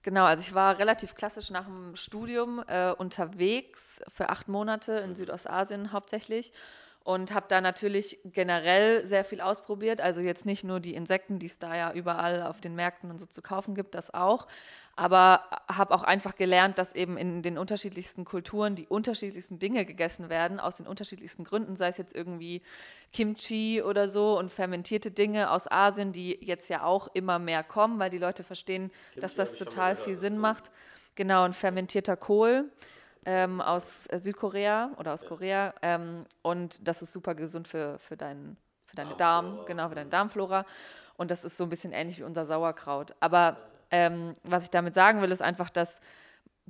Genau, 0.03 0.25
also 0.25 0.41
ich 0.41 0.55
war 0.55 0.79
relativ 0.79 1.15
klassisch 1.15 1.51
nach 1.51 1.67
dem 1.67 1.95
Studium 1.95 2.63
äh, 2.67 2.93
unterwegs 2.93 4.01
für 4.09 4.31
acht 4.31 4.49
Monate 4.49 4.93
in 4.93 5.15
Südostasien 5.15 5.93
hauptsächlich 5.93 6.53
und 7.03 7.33
habe 7.33 7.47
da 7.49 7.61
natürlich 7.61 8.21
generell 8.25 9.07
sehr 9.07 9.25
viel 9.25 9.41
ausprobiert. 9.41 10.01
Also 10.01 10.21
jetzt 10.21 10.45
nicht 10.45 10.65
nur 10.65 10.81
die 10.81 10.95
Insekten, 10.95 11.39
die 11.39 11.47
es 11.47 11.59
da 11.59 11.75
ja 11.75 11.93
überall 11.93 12.43
auf 12.43 12.61
den 12.61 12.75
Märkten 12.75 13.11
und 13.11 13.19
so 13.19 13.27
zu 13.27 13.41
kaufen 13.41 13.75
gibt, 13.75 13.95
das 13.95 14.13
auch. 14.13 14.47
Aber 14.97 15.45
habe 15.67 15.95
auch 15.95 16.03
einfach 16.03 16.37
gelernt, 16.37 16.77
dass 16.77 16.95
eben 16.95 17.17
in 17.17 17.41
den 17.41 17.57
unterschiedlichsten 17.57 18.27
Kulturen 18.27 18.75
die 18.75 18.87
unterschiedlichsten 18.87 19.59
Dinge 19.59 19.87
gegessen 19.87 20.29
werden, 20.29 20.61
aus 20.61 20.77
den 20.77 20.87
unterschiedlichsten 20.87 21.45
Gründen, 21.45 21.75
sei 21.75 21.89
es 21.89 21.97
jetzt 21.97 22.15
irgendwie 22.15 22.63
Kimchi 23.15 23.83
oder 23.83 24.11
so 24.11 24.39
und 24.39 24.53
fermentierte 24.53 25.11
Dinge 25.11 25.51
aus 25.51 25.71
Asien, 25.71 26.13
die 26.13 26.39
jetzt 26.43 26.69
ja 26.69 26.85
auch 26.85 27.09
immer 27.15 27.39
mehr 27.39 27.65
kommen, 27.65 27.99
weil 27.99 28.11
die 28.11 28.19
Leute 28.19 28.45
verstehen, 28.45 28.91
Kimchi 28.91 29.21
dass 29.21 29.35
das 29.37 29.55
total 29.55 29.97
viel 29.97 30.19
Sinn 30.19 30.37
macht. 30.37 30.71
Genau, 31.15 31.45
ein 31.45 31.55
fermentierter 31.55 32.17
Kohl 32.17 32.71
ähm, 33.25 33.61
aus 33.61 34.07
äh, 34.09 34.19
Südkorea 34.19 34.91
oder 34.99 35.13
aus 35.13 35.25
Korea. 35.25 35.75
Ähm, 35.83 36.25
und 36.43 36.87
das 36.87 37.03
ist 37.03 37.13
super 37.13 37.35
gesund 37.35 37.69
für, 37.69 37.99
für, 37.99 38.17
deinen, 38.17 38.57
für 38.87 38.97
deine 38.97 39.15
Darm, 39.15 39.61
genau, 39.67 39.89
für 39.89 39.95
deine 39.95 40.11
Darmflora. 40.11 40.65
Und 41.17 41.31
das 41.31 41.45
ist 41.45 41.57
so 41.57 41.65
ein 41.65 41.71
bisschen 41.71 41.93
ähnlich 41.93 42.19
wie 42.19 42.25
unser 42.25 42.47
Sauerkraut. 42.47 43.15
Aber 43.21 43.59
ähm, 43.91 44.35
was 44.43 44.65
ich 44.65 44.71
damit 44.71 44.95
sagen 44.95 45.21
will, 45.21 45.33
ist 45.33 45.43
einfach, 45.43 45.71
dass 45.71 46.01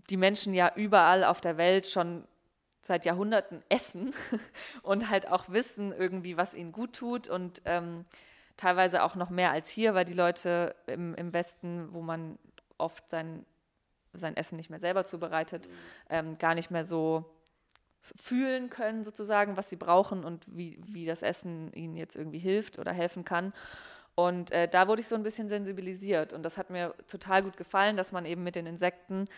die 0.09 0.17
Menschen 0.17 0.55
ja 0.55 0.73
überall 0.75 1.25
auf 1.25 1.41
der 1.41 1.57
Welt 1.57 1.87
schon 1.87 2.25
seit 2.83 3.05
Jahrhunderten 3.05 3.63
essen 3.69 4.15
und 4.83 5.11
halt 5.11 5.29
auch 5.29 5.49
wissen 5.51 5.93
irgendwie, 5.93 6.37
was 6.37 6.55
ihnen 6.55 6.73
gut 6.73 6.95
tut 6.95 7.29
und 7.29 7.63
ähm, 7.67 8.05
teilweise 8.57 9.03
auch 9.03 9.15
noch 9.15 9.31
mehr 9.31 9.51
als 9.51 9.69
hier, 9.69 9.95
weil 9.95 10.05
die 10.05 10.15
Leute 10.15 10.75
im, 10.87 11.15
im 11.15 11.33
Westen, 11.33 11.93
wo 11.93 12.01
man 12.01 12.39
oft 12.79 13.09
sein 13.11 13.45
sein 14.13 14.37
Essen 14.37 14.57
nicht 14.57 14.71
mehr 14.71 14.81
selber 14.81 15.05
zubereitet, 15.05 15.69
ähm, 16.09 16.39
gar 16.39 16.55
nicht 16.55 16.71
mehr 16.71 16.85
so 16.85 17.25
fühlen 18.03 18.71
können, 18.71 19.05
sozusagen, 19.05 19.57
was 19.57 19.69
sie 19.69 19.77
brauchen 19.77 20.25
und 20.25 20.45
wie, 20.47 20.81
wie 20.87 21.07
das 21.07 21.23
Essen 21.23 21.73
ihnen 21.73 21.97
jetzt 21.97 22.17
irgendwie 22.17 22.39
hilft 22.39 22.79
oder 22.79 22.93
helfen 22.93 23.25
kann. 23.25 23.53
Und 24.15 24.51
äh, 24.51 24.69
da 24.69 24.89
wurde 24.89 25.01
ich 25.01 25.09
so 25.09 25.15
ein 25.15 25.23
bisschen 25.23 25.49
sensibilisiert 25.49 26.33
und 26.33 26.43
das 26.43 26.59
hat 26.59 26.71
mir 26.71 26.95
total 27.07 27.43
gut 27.43 27.57
gefallen, 27.57 27.97
dass 27.97 28.13
man 28.13 28.27
eben 28.27 28.43
mit 28.43 28.57
den 28.57 28.67
Insekten 28.67 29.29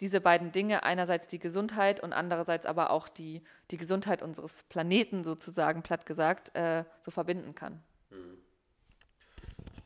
diese 0.00 0.20
beiden 0.20 0.50
Dinge, 0.50 0.82
einerseits 0.82 1.28
die 1.28 1.38
Gesundheit 1.38 2.00
und 2.00 2.12
andererseits 2.12 2.66
aber 2.66 2.90
auch 2.90 3.08
die, 3.08 3.42
die 3.70 3.76
Gesundheit 3.76 4.22
unseres 4.22 4.64
Planeten 4.64 5.22
sozusagen, 5.22 5.82
platt 5.82 6.04
gesagt, 6.04 6.54
äh, 6.56 6.84
so 7.00 7.10
verbinden 7.10 7.54
kann. 7.54 7.80
Mhm. 8.10 8.38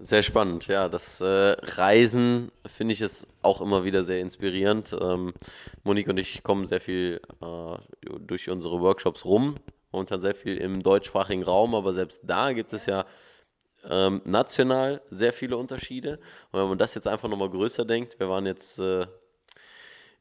Sehr 0.00 0.22
spannend, 0.22 0.68
ja. 0.68 0.88
Das 0.88 1.20
äh, 1.20 1.26
Reisen 1.26 2.52
finde 2.66 2.92
ich 2.92 3.00
es 3.00 3.26
auch 3.42 3.61
immer 3.61 3.84
wieder 3.84 4.04
sehr 4.04 4.20
inspirierend. 4.20 4.96
Ähm, 5.00 5.34
Monique 5.82 6.08
und 6.08 6.18
ich 6.18 6.42
kommen 6.42 6.66
sehr 6.66 6.80
viel 6.80 7.20
äh, 7.40 8.08
durch 8.20 8.48
unsere 8.48 8.80
Workshops 8.80 9.24
rum 9.24 9.56
dann 10.06 10.20
sehr 10.20 10.34
viel 10.34 10.56
im 10.58 10.82
deutschsprachigen 10.82 11.42
Raum, 11.42 11.74
aber 11.74 11.92
selbst 11.92 12.22
da 12.24 12.52
gibt 12.52 12.72
es 12.72 12.87
ja 12.87 13.04
ähm, 13.88 14.20
national 14.24 15.00
sehr 15.11 15.32
viele 15.32 15.56
Unterschiede. 15.56 16.18
Und 16.50 16.61
wenn 16.61 16.68
man 16.68 16.78
das 16.78 16.94
jetzt 16.94 17.08
einfach 17.08 17.28
nochmal 17.28 17.50
größer 17.50 17.84
denkt, 17.84 18.18
wir 18.18 18.28
waren 18.28 18.46
jetzt 18.46 18.78
äh, 18.78 19.06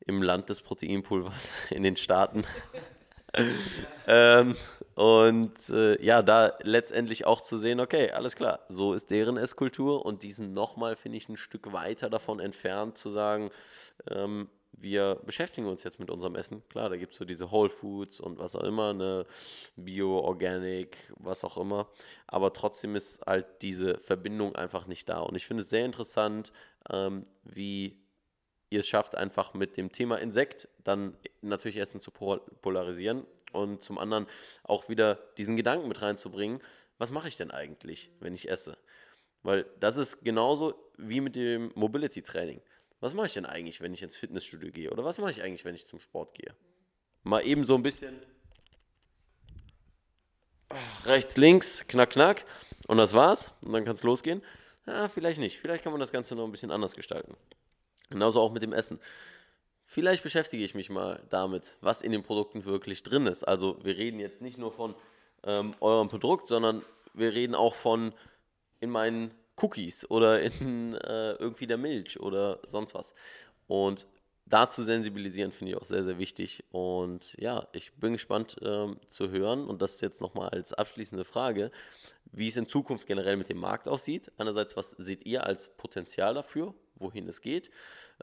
im 0.06 0.22
Land 0.22 0.50
des 0.50 0.62
Proteinpulvers 0.62 1.52
in 1.70 1.84
den 1.84 1.96
Staaten. 1.96 2.44
ähm, 4.08 4.56
und 4.98 5.70
äh, 5.70 6.04
ja, 6.04 6.24
da 6.24 6.58
letztendlich 6.64 7.28
auch 7.28 7.42
zu 7.42 7.56
sehen, 7.56 7.80
okay, 7.80 8.10
alles 8.10 8.36
klar, 8.36 8.62
so 8.68 8.96
ist 8.96 9.12
deren 9.12 9.38
Esskultur 9.38 10.04
und 10.04 10.24
diesen 10.24 10.56
nochmal, 10.56 10.96
finde 10.96 11.20
ich, 11.20 11.30
ein 11.30 11.38
Stück 11.38 11.72
weiter 11.72 12.10
davon 12.10 12.40
entfernt 12.40 12.98
zu 12.98 13.12
sagen, 13.12 13.52
ähm, 14.10 14.50
wir 14.72 15.22
beschäftigen 15.24 15.68
uns 15.68 15.84
jetzt 15.84 16.00
mit 16.00 16.10
unserem 16.10 16.34
Essen. 16.34 16.68
Klar, 16.70 16.90
da 16.90 16.98
gibt 16.98 17.14
es 17.14 17.20
so 17.20 17.26
diese 17.26 17.52
Whole 17.52 17.70
Foods 17.70 18.20
und 18.20 18.40
was 18.40 18.56
auch 18.56 18.64
immer, 18.64 18.96
ne, 18.96 19.28
Bio, 19.76 20.18
Organic, 20.18 21.14
was 21.18 21.44
auch 21.44 21.58
immer. 21.58 21.88
Aber 22.26 22.52
trotzdem 22.52 22.96
ist 22.96 23.24
halt 23.24 23.46
diese 23.62 24.00
Verbindung 24.00 24.56
einfach 24.56 24.88
nicht 24.88 25.08
da. 25.10 25.20
Und 25.20 25.36
ich 25.36 25.46
finde 25.46 25.62
es 25.62 25.70
sehr 25.70 25.86
interessant, 25.86 26.52
ähm, 26.90 27.28
wie 27.44 28.00
ihr 28.72 28.80
es 28.80 28.88
schafft, 28.88 29.14
einfach 29.14 29.54
mit 29.54 29.78
dem 29.78 29.92
Thema 29.92 30.18
Insekt 30.18 30.68
dann 30.84 31.16
natürlich 31.42 31.78
Essen 31.78 32.00
zu 32.00 32.10
polarisieren 32.10 33.28
und 33.52 33.82
zum 33.82 33.98
anderen 33.98 34.28
auch 34.64 34.90
wieder 34.90 35.16
diesen 35.38 35.56
Gedanken 35.56 35.88
mit 35.88 36.02
reinzubringen, 36.02 36.62
was 36.98 37.12
mache 37.12 37.28
ich 37.28 37.38
denn 37.38 37.52
eigentlich, 37.52 38.12
wenn 38.20 38.34
ich 38.34 38.50
esse? 38.50 38.78
Weil 39.44 39.66
das 39.80 39.98
ist 39.98 40.24
genauso 40.24 40.74
wie 40.98 41.22
mit 41.22 41.36
dem 41.36 41.72
Mobility 41.76 42.22
Training. 42.22 42.62
Was 43.00 43.14
mache 43.14 43.28
ich 43.28 43.34
denn 43.34 43.46
eigentlich, 43.46 43.82
wenn 43.82 43.94
ich 43.94 44.02
ins 44.02 44.18
Fitnessstudio 44.18 44.72
gehe? 44.72 44.92
Oder 44.92 45.04
was 45.04 45.20
mache 45.20 45.32
ich 45.32 45.44
eigentlich, 45.44 45.66
wenn 45.66 45.76
ich 45.76 45.86
zum 45.86 46.00
Sport 46.00 46.34
gehe? 46.34 46.56
Mal 47.24 47.46
eben 47.46 47.64
so 47.64 47.76
ein 47.76 47.84
bisschen 47.84 48.20
rechts, 51.06 51.38
links, 51.38 51.88
knack, 51.88 52.12
knack. 52.12 52.46
Und 52.88 52.98
das 52.98 53.14
war's. 53.14 53.54
Und 53.62 53.74
dann 53.74 53.86
kann 53.86 53.94
es 53.94 54.04
losgehen. 54.04 54.42
Ja, 54.88 55.10
vielleicht 55.10 55.40
nicht. 55.40 55.60
Vielleicht 55.60 55.84
kann 55.84 55.94
man 55.94 56.00
das 56.00 56.12
Ganze 56.12 56.36
noch 56.36 56.46
ein 56.46 56.52
bisschen 56.52 56.72
anders 56.72 56.96
gestalten. 56.96 57.36
Genauso 58.10 58.42
auch 58.42 58.52
mit 58.52 58.64
dem 58.64 58.74
Essen. 58.74 59.00
Vielleicht 59.90 60.22
beschäftige 60.22 60.66
ich 60.66 60.76
mich 60.76 60.90
mal 60.90 61.24
damit, 61.30 61.78
was 61.80 62.02
in 62.02 62.12
den 62.12 62.22
Produkten 62.22 62.66
wirklich 62.66 63.04
drin 63.04 63.26
ist. 63.26 63.46
Also 63.46 63.80
wir 63.84 63.96
reden 63.96 64.20
jetzt 64.20 64.42
nicht 64.42 64.58
nur 64.58 64.74
von 64.74 64.94
ähm, 65.44 65.72
eurem 65.80 66.10
Produkt, 66.10 66.50
sondern 66.50 66.84
wir 67.14 67.34
reden 67.34 67.56
auch 67.56 67.74
von 67.74 68.14
in 68.82 68.90
meinen 68.90 69.32
Cookies 69.56 70.10
oder 70.12 70.42
in 70.42 70.94
äh, 70.94 71.32
irgendwie 71.36 71.68
der 71.68 71.78
Milch 71.78 72.20
oder 72.20 72.60
sonst 72.68 72.96
was. 72.96 73.14
Und 73.68 74.06
dazu 74.50 74.84
sensibilisieren 74.84 75.52
finde 75.52 75.74
ich 75.74 75.78
auch 75.78 75.86
sehr, 75.86 76.04
sehr 76.04 76.18
wichtig. 76.18 76.64
Und 76.72 77.36
ja, 77.40 77.68
ich 77.72 77.94
bin 77.94 78.14
gespannt 78.14 78.58
ähm, 78.62 79.00
zu 79.08 79.30
hören 79.30 79.68
und 79.68 79.82
das 79.82 80.02
jetzt 80.02 80.22
nochmal 80.22 80.50
als 80.50 80.74
abschließende 80.74 81.26
Frage, 81.26 81.72
wie 82.32 82.48
es 82.48 82.58
in 82.58 82.68
Zukunft 82.68 83.08
generell 83.08 83.38
mit 83.38 83.50
dem 83.50 83.60
Markt 83.60 83.88
aussieht. 83.88 84.32
Einerseits, 84.38 84.76
was 84.78 84.92
seht 84.92 85.26
ihr 85.26 85.46
als 85.46 85.70
Potenzial 85.78 86.34
dafür? 86.34 86.74
wohin 87.00 87.28
es 87.28 87.42
geht. 87.42 87.70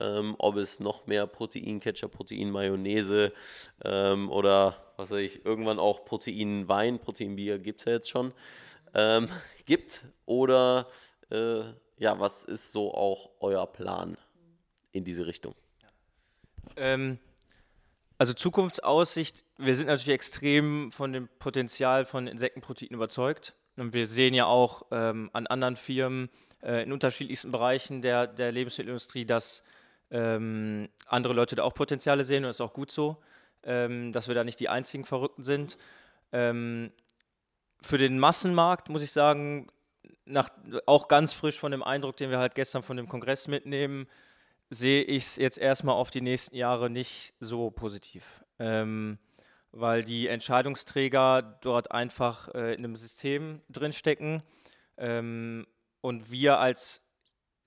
Ähm, 0.01 0.35
ob 0.39 0.57
es 0.57 0.81
noch 0.81 1.07
mehr 1.07 1.27
Protein-Ketchup, 1.27 2.11
Protein-Mayonnaise 2.11 3.33
ähm, 3.85 4.31
oder 4.31 4.93
was 4.97 5.11
weiß 5.11 5.21
ich, 5.21 5.45
irgendwann 5.45 5.79
auch 5.79 6.05
Protein-Wein, 6.05 6.99
Protein-Bier 6.99 7.59
gibt 7.59 7.81
es 7.81 7.85
ja 7.85 7.93
jetzt 7.93 8.11
schon, 8.11 8.33
ähm, 8.95 9.29
gibt. 9.67 10.03
Oder 10.27 10.89
äh, 11.31 11.63
ja, 11.99 12.19
was 12.19 12.45
ist 12.45 12.73
so 12.73 12.93
auch 12.93 13.31
euer 13.41 13.67
Plan 13.67 14.17
in 14.93 15.05
diese 15.05 15.27
Richtung? 15.27 15.55
Ähm, 16.77 17.19
also 18.19 18.33
Zukunftsaussicht, 18.33 19.45
wir 19.59 19.77
sind 19.77 19.87
natürlich 19.87 20.15
extrem 20.15 20.93
von 20.93 21.13
dem 21.13 21.29
Potenzial 21.39 22.05
von 22.05 22.27
Insektenproteinen 22.27 22.95
überzeugt. 22.95 23.55
Und 23.77 23.93
wir 23.93 24.07
sehen 24.07 24.35
ja 24.35 24.47
auch 24.47 24.87
ähm, 24.93 25.31
an 25.33 25.47
anderen 25.47 25.77
Firmen, 25.77 26.31
äh, 26.63 26.83
in 26.85 26.93
unterschiedlichsten 26.93 27.51
Bereichen 27.51 28.03
der, 28.03 28.27
der 28.27 28.53
Lebensmittelindustrie, 28.53 29.25
dass 29.25 29.63
ähm, 30.11 30.89
andere 31.07 31.35
Leute 31.35 31.57
da 31.57 31.65
auch 31.65 31.75
Potenziale 31.75 32.25
sehen 32.25 32.45
und 32.45 32.49
das 32.49 32.57
ist 32.57 32.61
auch 32.61 32.73
gut 32.73 32.91
so, 32.91 33.17
ähm, 33.65 34.13
dass 34.13 34.29
wir 34.29 34.35
da 34.35 34.45
nicht 34.45 34.61
die 34.61 34.69
einzigen 34.69 35.05
Verrückten 35.05 35.43
sind. 35.43 35.77
Ähm, 36.33 36.93
für 37.83 37.99
den 37.99 38.19
Massenmarkt 38.19 38.89
muss 38.89 39.03
ich 39.03 39.13
sagen, 39.13 39.69
nach, 40.25 40.51
auch 40.87 41.09
ganz 41.09 41.35
frisch 41.35 41.59
von 41.59 41.73
dem 41.73 41.83
Eindruck, 41.83 42.17
den 42.17 42.31
wir 42.31 42.39
halt 42.39 42.55
gestern 42.55 42.83
von 42.83 42.97
dem 42.97 43.09
Kongress 43.09 43.49
mitnehmen, 43.49 44.07
sehe 44.75 45.03
ich 45.03 45.25
es 45.25 45.37
jetzt 45.37 45.59
erstmal 45.59 45.95
auf 45.95 46.11
die 46.11 46.21
nächsten 46.21 46.57
Jahre 46.57 46.91
nicht 46.91 47.35
so 47.41 47.71
positiv. 47.71 48.45
Ähm, 48.59 49.19
weil 49.73 50.05
die 50.05 50.29
Entscheidungsträger 50.29 51.59
dort 51.61 51.91
einfach 51.91 52.49
äh, 52.55 52.75
in 52.75 52.85
einem 52.85 52.97
System 52.97 53.61
drinstecken 53.69 54.43
ähm, 54.97 55.67
und 56.01 56.31
wir 56.31 56.59
als 56.61 57.05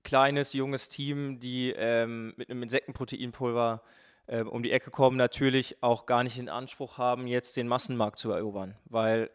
kleines, 0.04 0.54
junges 0.54 0.88
Team, 0.88 1.40
die 1.40 1.72
ähm, 1.72 2.34
mit 2.38 2.50
einem 2.50 2.64
Insektenproteinpulver 2.64 3.82
äh, 4.28 4.44
um 4.44 4.64
die 4.64 4.72
Ecke 4.72 4.90
kommen, 4.90 5.18
natürlich 5.18 5.84
auch 5.84 6.06
gar 6.06 6.24
nicht 6.24 6.40
in 6.40 6.48
Anspruch 6.48 6.98
haben, 6.98 7.28
jetzt 7.28 7.58
den 7.58 7.68
Massenmarkt 7.68 8.18
zu 8.18 8.32
erobern. 8.32 8.78
Weil 8.86 9.30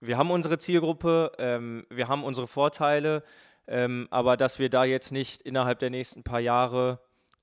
wir 0.00 0.16
haben 0.16 0.32
unsere 0.32 0.58
Zielgruppe, 0.58 1.32
ähm, 1.38 1.86
wir 1.90 2.08
haben 2.08 2.24
unsere 2.24 2.48
Vorteile, 2.48 3.22
ähm, 3.66 4.08
aber 4.10 4.36
dass 4.36 4.58
wir 4.58 4.70
da 4.70 4.84
jetzt 4.84 5.12
nicht 5.12 5.42
innerhalb 5.42 5.78
der 5.78 5.90
nächsten 5.90 6.22
paar 6.22 6.40
Jahre 6.40 7.00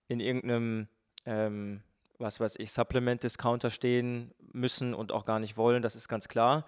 in 0.07 0.19
irgendeinem, 0.19 0.87
ähm, 1.25 1.81
was 2.17 2.39
weiß 2.39 2.55
ich, 2.57 2.71
Supplement-Discounter 2.71 3.69
stehen 3.69 4.33
müssen 4.51 4.93
und 4.93 5.11
auch 5.11 5.25
gar 5.25 5.39
nicht 5.39 5.57
wollen, 5.57 5.81
das 5.81 5.95
ist 5.95 6.07
ganz 6.07 6.27
klar. 6.27 6.65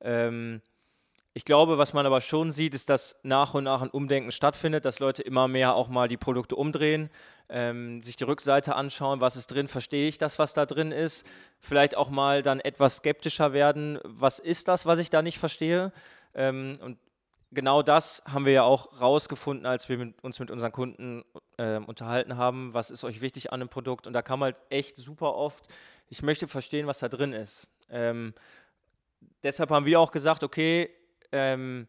Ähm, 0.00 0.62
ich 1.34 1.46
glaube, 1.46 1.78
was 1.78 1.94
man 1.94 2.04
aber 2.04 2.20
schon 2.20 2.50
sieht, 2.50 2.74
ist, 2.74 2.90
dass 2.90 3.18
nach 3.22 3.54
und 3.54 3.64
nach 3.64 3.80
ein 3.80 3.88
Umdenken 3.88 4.32
stattfindet, 4.32 4.84
dass 4.84 4.98
Leute 4.98 5.22
immer 5.22 5.48
mehr 5.48 5.74
auch 5.74 5.88
mal 5.88 6.06
die 6.06 6.18
Produkte 6.18 6.56
umdrehen, 6.56 7.08
ähm, 7.48 8.02
sich 8.02 8.16
die 8.16 8.24
Rückseite 8.24 8.74
anschauen, 8.74 9.22
was 9.22 9.36
ist 9.36 9.46
drin, 9.46 9.66
verstehe 9.66 10.08
ich 10.08 10.18
das, 10.18 10.38
was 10.38 10.52
da 10.52 10.66
drin 10.66 10.92
ist, 10.92 11.26
vielleicht 11.58 11.96
auch 11.96 12.10
mal 12.10 12.42
dann 12.42 12.60
etwas 12.60 12.96
skeptischer 12.96 13.54
werden, 13.54 13.98
was 14.04 14.40
ist 14.40 14.68
das, 14.68 14.84
was 14.84 14.98
ich 14.98 15.08
da 15.08 15.22
nicht 15.22 15.38
verstehe. 15.38 15.92
Ähm, 16.34 16.78
und 16.82 16.98
genau 17.52 17.82
das 17.82 18.22
haben 18.26 18.44
wir 18.44 18.52
ja 18.52 18.62
auch 18.62 19.00
rausgefunden, 19.00 19.66
als 19.66 19.88
wir 19.88 19.98
mit, 19.98 20.22
uns 20.24 20.38
mit 20.40 20.50
unseren 20.50 20.72
Kunden 20.72 21.24
äh, 21.58 21.76
unterhalten 21.78 22.36
haben, 22.36 22.74
was 22.74 22.90
ist 22.90 23.04
euch 23.04 23.20
wichtig 23.20 23.52
an 23.52 23.60
einem 23.60 23.68
Produkt. 23.68 24.06
Und 24.06 24.12
da 24.12 24.22
kam 24.22 24.42
halt 24.42 24.60
echt 24.70 24.96
super 24.96 25.34
oft, 25.34 25.66
ich 26.08 26.22
möchte 26.22 26.48
verstehen, 26.48 26.86
was 26.86 26.98
da 26.98 27.08
drin 27.08 27.32
ist. 27.32 27.68
Ähm, 27.90 28.34
deshalb 29.42 29.70
haben 29.70 29.86
wir 29.86 30.00
auch 30.00 30.12
gesagt, 30.12 30.42
okay, 30.42 30.90
ähm, 31.30 31.86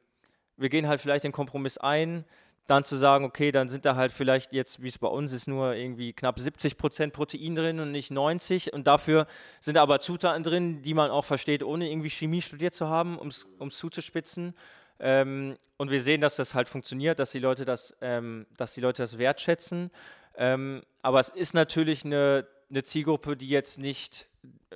wir 0.58 0.70
gehen 0.70 0.88
halt 0.88 1.02
vielleicht 1.02 1.24
den 1.24 1.32
Kompromiss 1.32 1.78
ein, 1.78 2.26
dann 2.68 2.84
zu 2.86 2.96
sagen, 2.96 3.26
okay, 3.26 3.52
dann 3.52 3.68
sind 3.68 3.86
da 3.86 3.96
halt 3.96 4.12
vielleicht 4.12 4.54
jetzt, 4.54 4.82
wie 4.82 4.88
es 4.88 4.98
bei 4.98 5.08
uns 5.08 5.34
ist, 5.34 5.48
nur 5.48 5.74
irgendwie 5.74 6.14
knapp 6.14 6.40
70 6.40 6.78
Prozent 6.78 7.14
Protein 7.14 7.56
drin 7.56 7.80
und 7.80 7.92
nicht 7.92 8.12
90 8.12 8.72
und 8.72 8.88
dafür 8.88 9.28
sind 9.60 9.78
aber 9.78 10.00
Zutaten 10.00 10.44
drin, 10.44 10.82
die 10.82 10.94
man 10.94 11.12
auch 11.12 11.26
versteht, 11.26 11.64
ohne 11.64 11.90
irgendwie 11.90 12.10
Chemie 12.10 12.42
studiert 12.42 12.74
zu 12.74 12.88
haben, 12.88 13.18
um 13.18 13.28
es 13.28 13.78
zuzuspitzen. 13.78 14.54
Ähm, 15.00 15.58
und 15.78 15.92
wir 15.92 16.02
sehen, 16.02 16.22
dass 16.22 16.36
das 16.36 16.54
halt 16.56 16.68
funktioniert, 16.68 17.20
dass 17.20 17.32
die 17.32 17.40
Leute 17.40 17.66
das, 17.66 17.98
ähm, 18.02 18.46
dass 18.58 18.74
die 18.74 18.82
Leute 18.82 19.02
das 19.02 19.18
wertschätzen. 19.18 19.92
Ähm, 20.36 20.84
aber 21.02 21.20
es 21.20 21.30
ist 21.30 21.54
natürlich 21.54 22.06
eine, 22.06 22.48
eine 22.70 22.84
Zielgruppe, 22.84 23.36
die 23.36 23.50
jetzt 23.50 23.80
nicht 23.80 24.30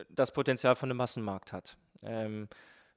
das 0.10 0.32
Potenzial 0.32 0.76
von 0.76 0.90
einem 0.90 0.98
Massenmarkt 0.98 1.54
hat. 1.54 1.78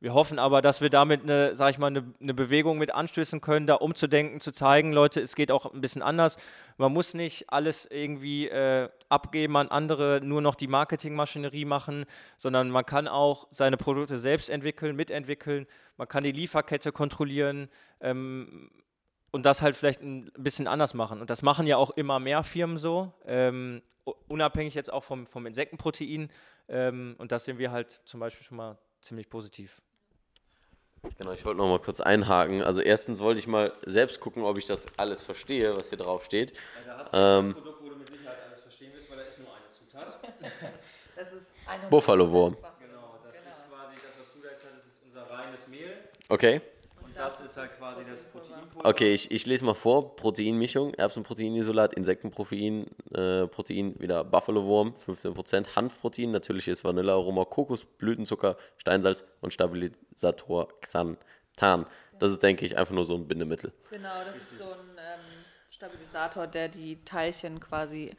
Wir 0.02 0.14
hoffen 0.14 0.38
aber, 0.38 0.62
dass 0.62 0.80
wir 0.80 0.88
damit 0.88 1.24
eine, 1.24 1.54
sag 1.54 1.72
ich 1.72 1.78
mal, 1.78 1.88
eine, 1.88 2.14
eine, 2.20 2.32
Bewegung 2.32 2.78
mit 2.78 2.94
anstößen 2.94 3.42
können, 3.42 3.66
da 3.66 3.74
umzudenken, 3.74 4.40
zu 4.40 4.50
zeigen, 4.50 4.92
Leute, 4.92 5.20
es 5.20 5.34
geht 5.34 5.52
auch 5.52 5.74
ein 5.74 5.82
bisschen 5.82 6.00
anders. 6.00 6.38
Man 6.78 6.90
muss 6.90 7.12
nicht 7.12 7.52
alles 7.52 7.84
irgendwie 7.84 8.48
äh, 8.48 8.88
abgeben 9.10 9.58
an 9.58 9.68
andere, 9.68 10.22
nur 10.24 10.40
noch 10.40 10.54
die 10.54 10.68
Marketingmaschinerie 10.68 11.66
machen, 11.66 12.06
sondern 12.38 12.70
man 12.70 12.86
kann 12.86 13.08
auch 13.08 13.46
seine 13.50 13.76
Produkte 13.76 14.16
selbst 14.16 14.48
entwickeln, 14.48 14.96
mitentwickeln. 14.96 15.66
Man 15.98 16.08
kann 16.08 16.24
die 16.24 16.32
Lieferkette 16.32 16.92
kontrollieren 16.92 17.68
ähm, 18.00 18.70
und 19.32 19.44
das 19.44 19.60
halt 19.60 19.76
vielleicht 19.76 20.00
ein 20.00 20.32
bisschen 20.38 20.66
anders 20.66 20.94
machen. 20.94 21.20
Und 21.20 21.28
das 21.28 21.42
machen 21.42 21.66
ja 21.66 21.76
auch 21.76 21.90
immer 21.90 22.18
mehr 22.20 22.42
Firmen 22.42 22.78
so, 22.78 23.12
ähm, 23.26 23.82
unabhängig 24.28 24.72
jetzt 24.72 24.90
auch 24.90 25.04
vom, 25.04 25.26
vom 25.26 25.44
Insektenprotein. 25.44 26.30
Ähm, 26.68 27.16
und 27.18 27.32
das 27.32 27.44
sehen 27.44 27.58
wir 27.58 27.70
halt 27.70 28.00
zum 28.06 28.18
Beispiel 28.18 28.46
schon 28.46 28.56
mal 28.56 28.78
ziemlich 29.02 29.28
positiv. 29.28 29.82
Genau, 31.18 31.32
ich 31.32 31.44
wollte 31.44 31.58
noch 31.58 31.68
mal 31.68 31.78
kurz 31.78 32.00
einhaken. 32.00 32.62
Also 32.62 32.80
erstens 32.80 33.20
wollte 33.20 33.38
ich 33.38 33.46
mal 33.46 33.72
selbst 33.84 34.20
gucken, 34.20 34.42
ob 34.42 34.58
ich 34.58 34.66
das 34.66 34.86
alles 34.96 35.22
verstehe, 35.22 35.74
was 35.76 35.88
hier 35.88 35.98
drauf 35.98 36.24
steht. 36.24 36.52
Ja, 36.52 36.92
da 36.92 36.98
hast 36.98 37.12
du 37.12 37.16
ähm, 37.16 37.54
das 37.54 37.62
Produkt, 37.62 37.82
wo 37.82 37.88
du 37.88 37.96
mit 37.96 38.08
Sicherheit 38.08 38.38
alles 38.46 38.60
verstehen 38.60 38.90
willst, 38.94 39.10
weil 39.10 39.18
da 39.18 39.24
ist 39.24 39.38
nur 39.38 39.48
eine 39.48 39.68
Zutat. 39.68 40.20
das 41.16 41.32
ist 41.32 41.90
Buffalo 41.90 42.30
Wurm. 42.30 42.54
Genau, 42.54 43.18
das 43.24 43.32
genau. 43.32 43.50
ist 43.50 43.68
quasi 43.70 43.94
das, 43.96 44.12
was 44.18 44.32
du 44.34 44.40
da 44.42 44.48
jetzt 44.50 44.64
hast, 44.64 44.76
das 44.76 44.86
ist 44.86 44.98
unser 45.04 45.30
reines 45.30 45.68
Mehl. 45.68 45.96
Okay. 46.28 46.60
Das 47.20 47.40
ist 47.40 47.56
halt 47.56 47.76
quasi 47.76 48.02
das 48.08 48.24
Proteinpulver. 48.24 48.88
Okay, 48.88 49.12
ich, 49.12 49.30
ich 49.30 49.44
lese 49.44 49.64
mal 49.64 49.74
vor. 49.74 50.16
Proteinmischung, 50.16 50.94
Erbsenproteinisolat, 50.94 51.92
Insektenprotein, 51.92 52.86
äh, 53.12 53.46
Protein, 53.46 53.94
wieder 54.00 54.24
Buffalo-Wurm, 54.24 54.94
15%, 55.06 55.76
Hanfprotein, 55.76 56.30
natürliches 56.30 56.82
Vanillearoma, 56.82 57.44
Kokosblütenzucker, 57.44 58.56
Steinsalz 58.78 59.24
und 59.42 59.52
Stabilisator 59.52 60.68
Xanthan. 60.80 61.86
Das 62.18 62.30
ist, 62.30 62.42
denke 62.42 62.64
ich, 62.64 62.78
einfach 62.78 62.94
nur 62.94 63.04
so 63.04 63.16
ein 63.16 63.28
Bindemittel. 63.28 63.72
Genau, 63.90 64.24
das 64.24 64.36
ist 64.36 64.58
so 64.58 64.64
ein 64.64 64.96
ähm, 64.96 65.44
Stabilisator, 65.70 66.46
der 66.46 66.68
die 66.68 67.04
Teilchen 67.04 67.60
quasi 67.60 68.16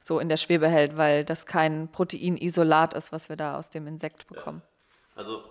so 0.00 0.18
in 0.20 0.30
der 0.30 0.38
Schwebe 0.38 0.68
hält, 0.68 0.96
weil 0.96 1.24
das 1.24 1.44
kein 1.44 1.92
Proteinisolat 1.92 2.94
ist, 2.94 3.12
was 3.12 3.28
wir 3.28 3.36
da 3.36 3.58
aus 3.58 3.68
dem 3.68 3.86
Insekt 3.86 4.26
bekommen. 4.26 4.62
Also, 5.14 5.42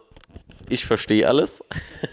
ich 0.69 0.85
verstehe 0.85 1.27
alles. 1.27 1.63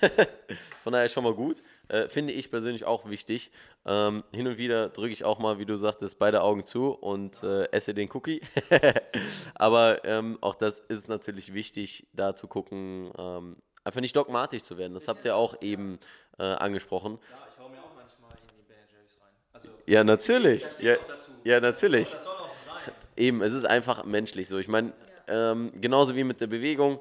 Von 0.83 0.93
daher 0.93 1.09
schon 1.09 1.25
mal 1.25 1.35
gut. 1.35 1.63
Äh, 1.89 2.09
finde 2.09 2.33
ich 2.35 2.51
persönlich 2.51 2.85
auch 2.85 3.09
wichtig. 3.09 3.51
Ähm, 3.87 4.23
hin 4.33 4.47
und 4.47 4.59
wieder 4.59 4.91
drücke 4.91 5.13
ich 5.13 5.25
auch 5.25 5.39
mal, 5.39 5.59
wie 5.59 5.65
du 5.65 5.77
sagtest, 5.77 6.19
beide 6.19 6.43
Augen 6.43 6.65
zu 6.65 6.91
und 6.91 7.43
äh, 7.43 7.65
esse 7.73 7.95
den 7.95 8.11
Cookie. 8.13 8.43
Aber 9.55 10.05
ähm, 10.05 10.39
auch 10.43 10.55
das 10.55 10.81
ist 10.81 11.09
natürlich 11.09 11.55
wichtig, 11.55 12.07
da 12.13 12.35
zu 12.35 12.49
gucken, 12.49 13.11
ähm, 13.17 13.57
einfach 13.83 14.01
nicht 14.03 14.15
dogmatisch 14.15 14.63
zu 14.63 14.77
werden. 14.77 14.95
Das 14.95 15.09
habt 15.09 15.25
ihr 15.25 15.37
auch 15.37 15.61
eben 15.63 15.99
äh, 16.39 16.43
angesprochen. 16.43 17.19
Ja, 17.31 17.47
ich 17.51 17.59
hau 17.59 17.69
mir 17.69 17.79
auch 17.79 17.95
manchmal 17.95 18.33
in 18.33 18.49
die 18.49 18.63
Ben 18.69 18.77
Jerry's 18.91 19.19
rein. 19.21 19.33
Also, 19.55 19.69
Ja, 19.87 20.05
natürlich. 20.05 20.67
Ja, 20.81 20.97
ja, 21.45 21.61
natürlich. 21.61 22.13
das 22.13 22.25
soll 22.25 22.35
auch 22.35 22.49
so 22.49 22.71
sein. 22.85 22.95
Eben, 23.17 23.43
es 23.43 23.53
ist 23.53 23.65
einfach 23.65 24.05
menschlich 24.05 24.49
so. 24.49 24.59
Ich 24.59 24.69
meine, 24.69 24.93
ähm, 25.29 25.71
genauso 25.81 26.15
wie 26.15 26.25
mit 26.25 26.41
der 26.41 26.47
Bewegung, 26.47 27.01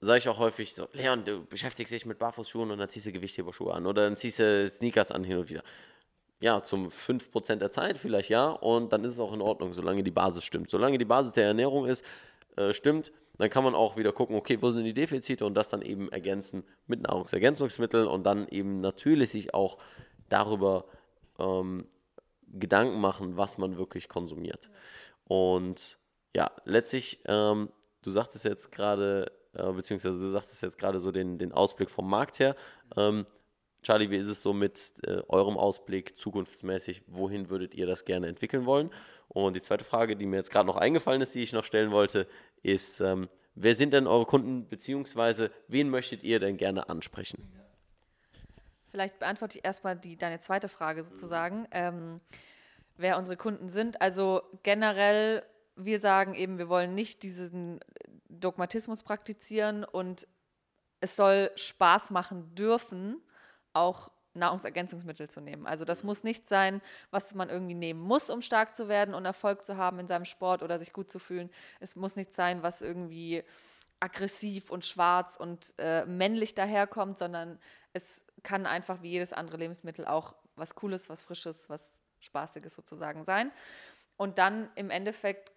sage 0.00 0.18
ich 0.18 0.28
auch 0.28 0.38
häufig 0.38 0.74
so, 0.74 0.88
Leon, 0.92 1.24
du 1.24 1.44
beschäftigst 1.44 1.92
dich 1.92 2.06
mit 2.06 2.18
Barfußschuhen 2.18 2.70
und 2.70 2.78
dann 2.78 2.88
ziehst 2.88 3.06
du 3.06 3.12
Gewichtheberschuhe 3.12 3.72
an 3.72 3.86
oder 3.86 4.04
dann 4.04 4.16
ziehst 4.16 4.38
du 4.38 4.68
Sneakers 4.68 5.10
an 5.10 5.24
hin 5.24 5.38
und 5.38 5.48
wieder. 5.48 5.62
Ja, 6.40 6.62
zum 6.62 6.88
5% 6.88 7.56
der 7.56 7.70
Zeit 7.70 7.98
vielleicht 7.98 8.28
ja 8.28 8.50
und 8.50 8.92
dann 8.92 9.02
ist 9.04 9.14
es 9.14 9.20
auch 9.20 9.32
in 9.32 9.40
Ordnung, 9.40 9.72
solange 9.72 10.04
die 10.04 10.12
Basis 10.12 10.44
stimmt. 10.44 10.70
Solange 10.70 10.98
die 10.98 11.04
Basis 11.04 11.32
der 11.32 11.46
Ernährung 11.46 11.86
ist, 11.86 12.04
äh, 12.56 12.72
stimmt, 12.72 13.12
dann 13.38 13.50
kann 13.50 13.64
man 13.64 13.74
auch 13.74 13.96
wieder 13.96 14.12
gucken, 14.12 14.36
okay, 14.36 14.58
wo 14.60 14.70
sind 14.70 14.84
die 14.84 14.94
Defizite 14.94 15.44
und 15.44 15.54
das 15.54 15.68
dann 15.68 15.82
eben 15.82 16.10
ergänzen 16.10 16.64
mit 16.86 17.02
Nahrungsergänzungsmitteln 17.02 18.06
und 18.06 18.24
dann 18.24 18.46
eben 18.48 18.80
natürlich 18.80 19.30
sich 19.30 19.54
auch 19.54 19.78
darüber 20.28 20.84
ähm, 21.38 21.86
Gedanken 22.52 23.00
machen, 23.00 23.36
was 23.36 23.58
man 23.58 23.76
wirklich 23.76 24.08
konsumiert. 24.08 24.70
Und 25.24 25.98
ja, 26.34 26.50
letztlich, 26.64 27.20
ähm, 27.26 27.70
du 28.02 28.10
sagtest 28.10 28.44
jetzt 28.44 28.72
gerade, 28.72 29.30
äh, 29.58 29.72
beziehungsweise 29.72 30.20
du 30.20 30.28
sagtest 30.28 30.62
jetzt 30.62 30.78
gerade 30.78 31.00
so 31.00 31.12
den, 31.12 31.38
den 31.38 31.52
Ausblick 31.52 31.90
vom 31.90 32.08
Markt 32.08 32.38
her. 32.38 32.56
Ähm, 32.96 33.26
Charlie, 33.82 34.10
wie 34.10 34.16
ist 34.16 34.28
es 34.28 34.42
so 34.42 34.52
mit 34.52 34.92
äh, 35.06 35.22
eurem 35.28 35.56
Ausblick 35.56 36.18
zukunftsmäßig? 36.18 37.02
Wohin 37.06 37.48
würdet 37.48 37.74
ihr 37.74 37.86
das 37.86 38.04
gerne 38.04 38.26
entwickeln 38.26 38.66
wollen? 38.66 38.90
Und 39.28 39.54
die 39.54 39.60
zweite 39.60 39.84
Frage, 39.84 40.16
die 40.16 40.26
mir 40.26 40.36
jetzt 40.36 40.50
gerade 40.50 40.66
noch 40.66 40.76
eingefallen 40.76 41.22
ist, 41.22 41.34
die 41.34 41.42
ich 41.42 41.52
noch 41.52 41.64
stellen 41.64 41.90
wollte, 41.90 42.26
ist, 42.62 43.00
ähm, 43.00 43.28
wer 43.54 43.74
sind 43.74 43.92
denn 43.92 44.06
eure 44.06 44.26
Kunden, 44.26 44.68
beziehungsweise 44.68 45.50
wen 45.68 45.90
möchtet 45.90 46.22
ihr 46.22 46.40
denn 46.40 46.56
gerne 46.56 46.88
ansprechen? 46.88 47.46
Vielleicht 48.90 49.18
beantworte 49.18 49.58
ich 49.58 49.64
erstmal 49.64 49.96
die, 49.96 50.16
deine 50.16 50.40
zweite 50.40 50.68
Frage 50.68 51.04
sozusagen, 51.04 51.66
ähm, 51.70 52.20
wer 52.96 53.18
unsere 53.18 53.36
Kunden 53.36 53.68
sind. 53.68 54.00
Also 54.00 54.42
generell, 54.62 55.44
wir 55.76 56.00
sagen 56.00 56.34
eben, 56.34 56.58
wir 56.58 56.68
wollen 56.68 56.94
nicht 56.94 57.22
diesen 57.22 57.80
Dogmatismus 58.28 59.02
praktizieren 59.02 59.84
und 59.84 60.28
es 61.00 61.16
soll 61.16 61.50
Spaß 61.54 62.10
machen 62.10 62.54
dürfen, 62.54 63.22
auch 63.72 64.10
Nahrungsergänzungsmittel 64.34 65.28
zu 65.28 65.40
nehmen. 65.40 65.66
Also 65.66 65.84
das 65.84 66.02
muss 66.04 66.24
nicht 66.24 66.48
sein, 66.48 66.80
was 67.10 67.34
man 67.34 67.48
irgendwie 67.50 67.74
nehmen 67.74 68.00
muss, 68.00 68.30
um 68.30 68.40
stark 68.40 68.74
zu 68.74 68.88
werden 68.88 69.14
und 69.14 69.24
Erfolg 69.24 69.64
zu 69.64 69.76
haben 69.76 69.98
in 69.98 70.06
seinem 70.06 70.24
Sport 70.24 70.62
oder 70.62 70.78
sich 70.78 70.92
gut 70.92 71.10
zu 71.10 71.18
fühlen. 71.18 71.50
Es 71.80 71.96
muss 71.96 72.16
nicht 72.16 72.34
sein, 72.34 72.62
was 72.62 72.82
irgendwie 72.82 73.42
aggressiv 74.00 74.70
und 74.70 74.84
schwarz 74.84 75.36
und 75.36 75.74
äh, 75.78 76.06
männlich 76.06 76.54
daherkommt, 76.54 77.18
sondern 77.18 77.58
es 77.92 78.24
kann 78.42 78.66
einfach 78.66 79.02
wie 79.02 79.10
jedes 79.10 79.32
andere 79.32 79.56
Lebensmittel 79.56 80.06
auch 80.06 80.36
was 80.54 80.74
Cooles, 80.74 81.08
was 81.08 81.22
Frisches, 81.22 81.68
was 81.68 82.00
Spaßiges 82.20 82.74
sozusagen 82.74 83.24
sein. 83.24 83.50
Und 84.16 84.38
dann 84.38 84.68
im 84.74 84.90
Endeffekt 84.90 85.52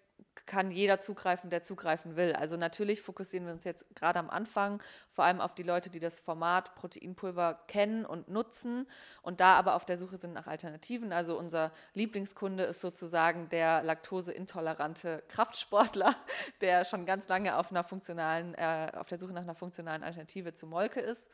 kann 0.46 0.70
jeder 0.70 0.98
zugreifen, 0.98 1.50
der 1.50 1.62
zugreifen 1.62 2.16
will. 2.16 2.34
Also 2.34 2.56
natürlich 2.56 3.02
fokussieren 3.02 3.46
wir 3.46 3.52
uns 3.52 3.64
jetzt 3.64 3.86
gerade 3.94 4.18
am 4.18 4.30
Anfang 4.30 4.82
vor 5.10 5.24
allem 5.24 5.40
auf 5.40 5.54
die 5.54 5.62
Leute, 5.62 5.90
die 5.90 6.00
das 6.00 6.20
Format 6.20 6.74
Proteinpulver 6.74 7.60
kennen 7.68 8.04
und 8.04 8.28
nutzen 8.28 8.86
und 9.22 9.40
da 9.40 9.54
aber 9.54 9.74
auf 9.74 9.84
der 9.84 9.96
Suche 9.96 10.18
sind 10.18 10.32
nach 10.32 10.46
Alternativen. 10.46 11.12
Also 11.12 11.38
unser 11.38 11.72
Lieblingskunde 11.94 12.64
ist 12.64 12.80
sozusagen 12.80 13.48
der 13.50 13.82
laktoseintolerante 13.82 15.22
Kraftsportler, 15.28 16.14
der 16.60 16.84
schon 16.84 17.06
ganz 17.06 17.28
lange 17.28 17.56
auf 17.56 17.70
einer 17.70 17.84
funktionalen, 17.84 18.54
äh, 18.54 18.92
auf 18.96 19.08
der 19.08 19.18
Suche 19.18 19.32
nach 19.32 19.42
einer 19.42 19.54
funktionalen 19.54 20.02
Alternative 20.02 20.52
zu 20.52 20.66
Molke 20.66 21.00
ist. 21.00 21.30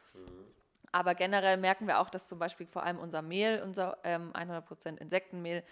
Aber 0.93 1.15
generell 1.15 1.57
merken 1.57 1.87
wir 1.87 2.01
auch, 2.01 2.11
dass 2.11 2.29
zum 2.29 2.39
Beispiel 2.39 2.67
vor 2.67 2.83
allem 2.83 2.99
unser 2.99 3.23
Mehl, 3.23 3.63
unser 3.63 3.99
ähm, 4.05 4.33
100% 4.33 4.99
Insektenmehl, 4.99 5.63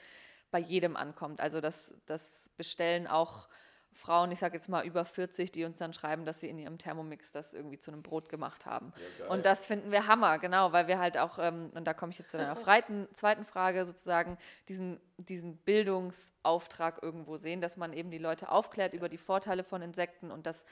bei 0.57 0.61
jedem 0.63 0.97
ankommt. 0.97 1.43
Also 1.43 1.61
das, 1.61 1.95
das 2.07 2.49
bestellen 2.57 3.07
auch 3.07 3.47
Frauen, 3.93 4.33
ich 4.33 4.39
sage 4.39 4.55
jetzt 4.55 4.71
mal 4.71 4.87
über 4.87 5.05
40, 5.05 5.53
die 5.53 5.67
uns 5.67 5.77
dann 5.77 5.93
schreiben, 5.93 6.25
dass 6.25 6.41
sie 6.41 6.49
in 6.49 6.59
ihrem 6.59 6.79
Thermomix 6.79 7.31
das 7.31 7.53
irgendwie 7.53 7.79
zu 7.79 7.91
einem 7.91 8.03
Brot 8.03 8.31
gemacht 8.31 8.65
haben. 8.65 8.95
und 9.29 9.45
das 9.45 9.67
finden 9.67 9.91
wir 9.91 10.07
Hammer, 10.07 10.39
genau, 10.39 10.73
weil 10.73 10.89
wir 10.89 10.99
halt 10.99 11.19
auch, 11.19 11.39
ähm, 11.39 11.71
und 11.75 11.85
da 11.85 11.93
komme 11.93 12.13
ich 12.13 12.19
jetzt 12.19 12.31
zu 12.31 12.39
deiner 12.39 12.57
freiten, 12.67 13.07
zweiten 13.13 13.45
Frage 13.45 13.85
sozusagen, 13.85 14.39
diesen, 14.71 14.99
diesen 15.19 15.59
Bildungsauftrag 15.59 17.03
irgendwo 17.03 17.37
sehen, 17.37 17.61
dass 17.61 17.77
man 17.77 17.93
eben 17.93 18.11
die 18.11 18.17
Leute 18.17 18.51
aufklärt 18.51 18.95
über 18.95 19.11
die 19.11 19.19
Vorteile 19.19 19.63
von 19.63 19.83
Insekten 19.83 20.31
und 20.31 20.47
dass 20.47 20.65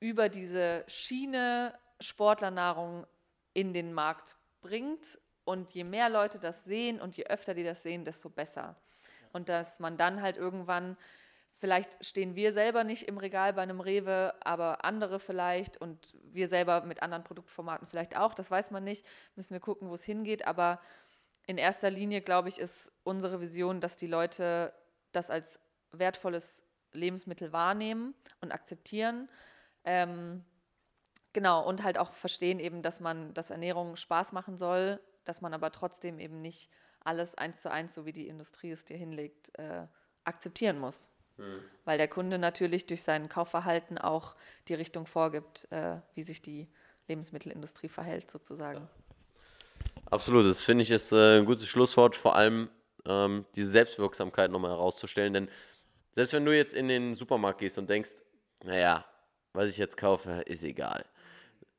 über 0.00 0.28
diese 0.28 0.82
Schiene 0.88 1.72
Sportlernahrung 2.00 3.06
in 3.54 3.72
den 3.72 3.92
Markt 3.92 4.34
bringt. 4.62 5.16
Und 5.44 5.70
je 5.74 5.84
mehr 5.84 6.08
Leute 6.10 6.40
das 6.40 6.64
sehen 6.64 7.00
und 7.00 7.16
je 7.16 7.26
öfter 7.26 7.54
die 7.54 7.62
das 7.62 7.84
sehen, 7.84 8.04
desto 8.04 8.28
besser. 8.28 8.74
Und 9.36 9.48
dass 9.48 9.78
man 9.78 9.96
dann 9.96 10.22
halt 10.22 10.36
irgendwann, 10.36 10.96
vielleicht 11.58 12.04
stehen 12.04 12.34
wir 12.34 12.52
selber 12.52 12.84
nicht 12.84 13.04
im 13.04 13.18
Regal 13.18 13.52
bei 13.52 13.62
einem 13.62 13.80
Rewe, 13.80 14.34
aber 14.40 14.84
andere 14.84 15.20
vielleicht 15.20 15.80
und 15.80 16.16
wir 16.22 16.48
selber 16.48 16.82
mit 16.82 17.02
anderen 17.02 17.22
Produktformaten 17.22 17.86
vielleicht 17.86 18.16
auch, 18.16 18.34
das 18.34 18.50
weiß 18.50 18.70
man 18.70 18.82
nicht, 18.82 19.06
müssen 19.36 19.52
wir 19.52 19.60
gucken, 19.60 19.88
wo 19.88 19.94
es 19.94 20.04
hingeht. 20.04 20.46
Aber 20.46 20.80
in 21.46 21.58
erster 21.58 21.90
Linie, 21.90 22.22
glaube 22.22 22.48
ich, 22.48 22.58
ist 22.58 22.90
unsere 23.04 23.40
Vision, 23.40 23.80
dass 23.80 23.96
die 23.96 24.08
Leute 24.08 24.72
das 25.12 25.30
als 25.30 25.60
wertvolles 25.92 26.64
Lebensmittel 26.92 27.52
wahrnehmen 27.52 28.14
und 28.40 28.52
akzeptieren. 28.52 29.28
Ähm, 29.84 30.44
Genau, 31.36 31.62
und 31.62 31.82
halt 31.82 31.98
auch 31.98 32.12
verstehen 32.12 32.58
eben, 32.58 32.80
dass 32.80 32.98
man, 32.98 33.34
dass 33.34 33.50
Ernährung 33.50 33.96
Spaß 33.96 34.32
machen 34.32 34.56
soll, 34.56 34.98
dass 35.26 35.42
man 35.42 35.52
aber 35.52 35.70
trotzdem 35.70 36.18
eben 36.18 36.40
nicht 36.40 36.70
alles 37.06 37.34
eins 37.34 37.62
zu 37.62 37.70
eins, 37.70 37.94
so 37.94 38.06
wie 38.06 38.12
die 38.12 38.28
Industrie 38.28 38.70
es 38.70 38.84
dir 38.84 38.96
hinlegt, 38.96 39.56
äh, 39.58 39.86
akzeptieren 40.24 40.78
muss. 40.78 41.08
Weil 41.84 41.98
der 41.98 42.08
Kunde 42.08 42.38
natürlich 42.38 42.86
durch 42.86 43.02
sein 43.02 43.28
Kaufverhalten 43.28 43.98
auch 43.98 44.36
die 44.68 44.74
Richtung 44.74 45.06
vorgibt, 45.06 45.70
äh, 45.70 46.00
wie 46.14 46.22
sich 46.22 46.40
die 46.40 46.66
Lebensmittelindustrie 47.08 47.88
verhält, 47.88 48.30
sozusagen. 48.30 48.88
Absolut, 50.06 50.46
das 50.46 50.62
finde 50.62 50.82
ich 50.82 50.90
ist 50.90 51.12
äh, 51.12 51.38
ein 51.38 51.44
gutes 51.44 51.68
Schlusswort, 51.68 52.16
vor 52.16 52.36
allem 52.36 52.70
ähm, 53.04 53.44
diese 53.54 53.70
Selbstwirksamkeit 53.70 54.50
nochmal 54.50 54.70
herauszustellen. 54.70 55.34
Denn 55.34 55.48
selbst 56.12 56.32
wenn 56.32 56.44
du 56.44 56.56
jetzt 56.56 56.74
in 56.74 56.88
den 56.88 57.14
Supermarkt 57.14 57.60
gehst 57.60 57.76
und 57.76 57.90
denkst, 57.90 58.22
naja, 58.64 59.04
was 59.52 59.70
ich 59.70 59.76
jetzt 59.76 59.96
kaufe, 59.96 60.42
ist 60.46 60.64
egal. 60.64 61.04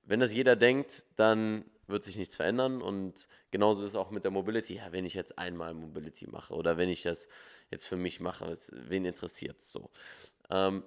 Wenn 0.03 0.19
das 0.19 0.33
jeder 0.33 0.55
denkt, 0.55 1.03
dann 1.15 1.65
wird 1.87 2.03
sich 2.03 2.17
nichts 2.17 2.35
verändern 2.35 2.81
und 2.81 3.27
genauso 3.51 3.81
ist 3.81 3.89
es 3.89 3.95
auch 3.95 4.11
mit 4.11 4.23
der 4.23 4.31
Mobility. 4.31 4.75
Ja, 4.75 4.91
wenn 4.91 5.05
ich 5.05 5.13
jetzt 5.13 5.39
einmal 5.39 5.73
Mobility 5.73 6.27
mache 6.27 6.53
oder 6.53 6.77
wenn 6.77 6.89
ich 6.89 7.03
das 7.03 7.27
jetzt 7.71 7.87
für 7.87 7.95
mich 7.95 8.19
mache, 8.19 8.57
wen 8.71 9.05
interessiert 9.05 9.61
es 9.61 9.71
so? 9.71 9.89
Ähm, 10.49 10.83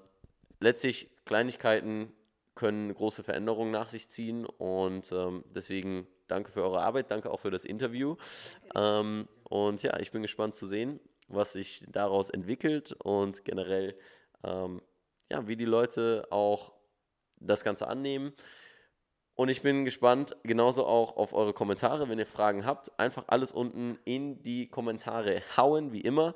letztlich 0.61 1.11
Kleinigkeiten 1.25 2.13
können 2.55 2.93
große 2.93 3.23
Veränderungen 3.23 3.71
nach 3.71 3.89
sich 3.89 4.11
ziehen 4.11 4.45
und 4.45 5.11
ähm, 5.13 5.45
deswegen 5.55 6.07
danke 6.29 6.53
für 6.53 6.63
eure 6.63 6.83
Arbeit, 6.83 7.11
danke 7.11 7.31
auch 7.31 7.41
für 7.41 7.51
das 7.51 7.65
Interview. 7.65 8.17
Ähm, 8.75 9.29
und 9.45 9.83
ja, 9.83 9.99
ich 9.99 10.13
bin 10.13 10.23
gespannt 10.23 10.55
zu 10.55 10.67
sehen, 10.67 11.01
was 11.29 11.53
sich 11.53 11.85
daraus 11.89 12.29
entwickelt 12.29 12.93
und 12.93 13.45
generell, 13.45 13.97
ähm, 14.45 14.83
ja, 15.31 15.47
wie 15.49 15.57
die 15.57 15.65
Leute 15.65 16.27
auch 16.31 16.75
das 17.39 17.65
Ganze 17.65 17.89
annehmen. 17.89 18.35
Und 19.41 19.49
ich 19.49 19.63
bin 19.63 19.87
gespannt, 19.87 20.37
genauso 20.43 20.85
auch 20.85 21.17
auf 21.17 21.33
eure 21.33 21.55
Kommentare. 21.55 22.11
Wenn 22.11 22.19
ihr 22.19 22.27
Fragen 22.27 22.67
habt, 22.67 22.93
einfach 23.01 23.25
alles 23.29 23.53
unten 23.53 23.99
in 24.05 24.43
die 24.43 24.69
Kommentare 24.69 25.41
hauen, 25.57 25.95
wie 25.95 26.03
immer. 26.03 26.35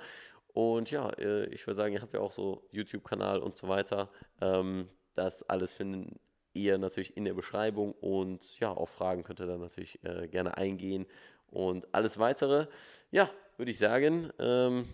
Und 0.54 0.90
ja, 0.90 1.10
äh, 1.18 1.44
ich 1.50 1.66
würde 1.66 1.76
sagen, 1.76 1.92
ihr 1.92 2.00
habt 2.00 2.14
ja 2.14 2.20
auch 2.20 2.32
so 2.32 2.66
YouTube-Kanal 2.72 3.40
und 3.40 3.58
so 3.58 3.68
weiter. 3.68 4.08
Ähm, 4.40 4.88
das 5.14 5.42
alles 5.50 5.74
finden, 5.74 6.18
ihr 6.54 6.78
natürlich 6.78 7.14
in 7.14 7.26
der 7.26 7.34
Beschreibung 7.34 7.92
und 7.92 8.58
ja, 8.58 8.72
auf 8.72 8.88
Fragen 8.88 9.22
könnt 9.22 9.38
ihr 9.38 9.46
dann 9.48 9.60
natürlich 9.60 10.02
äh, 10.02 10.26
gerne 10.26 10.56
eingehen 10.56 11.04
und 11.50 11.86
alles 11.92 12.18
weitere, 12.18 12.68
ja, 13.10 13.28
würde 13.58 13.70
ich 13.70 13.78
sagen, 13.78 14.32
ähm, 14.38 14.88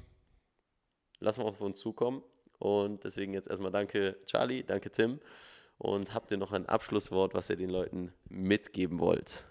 lassen 1.21 1.43
wir 1.43 1.47
auf 1.47 1.61
uns 1.61 1.79
zukommen 1.79 2.25
und 2.59 3.05
deswegen 3.05 3.35
jetzt 3.35 3.47
erstmal 3.47 3.71
danke 3.71 4.17
Charlie, 4.27 4.65
danke 4.65 4.91
Tim 4.91 5.21
und 5.81 6.13
habt 6.13 6.31
ihr 6.31 6.37
noch 6.37 6.53
ein 6.53 6.67
Abschlusswort, 6.69 7.33
was 7.33 7.49
ihr 7.49 7.57
den 7.57 7.71
Leuten 7.71 8.13
mitgeben 8.29 9.01
wollt? 9.01 9.45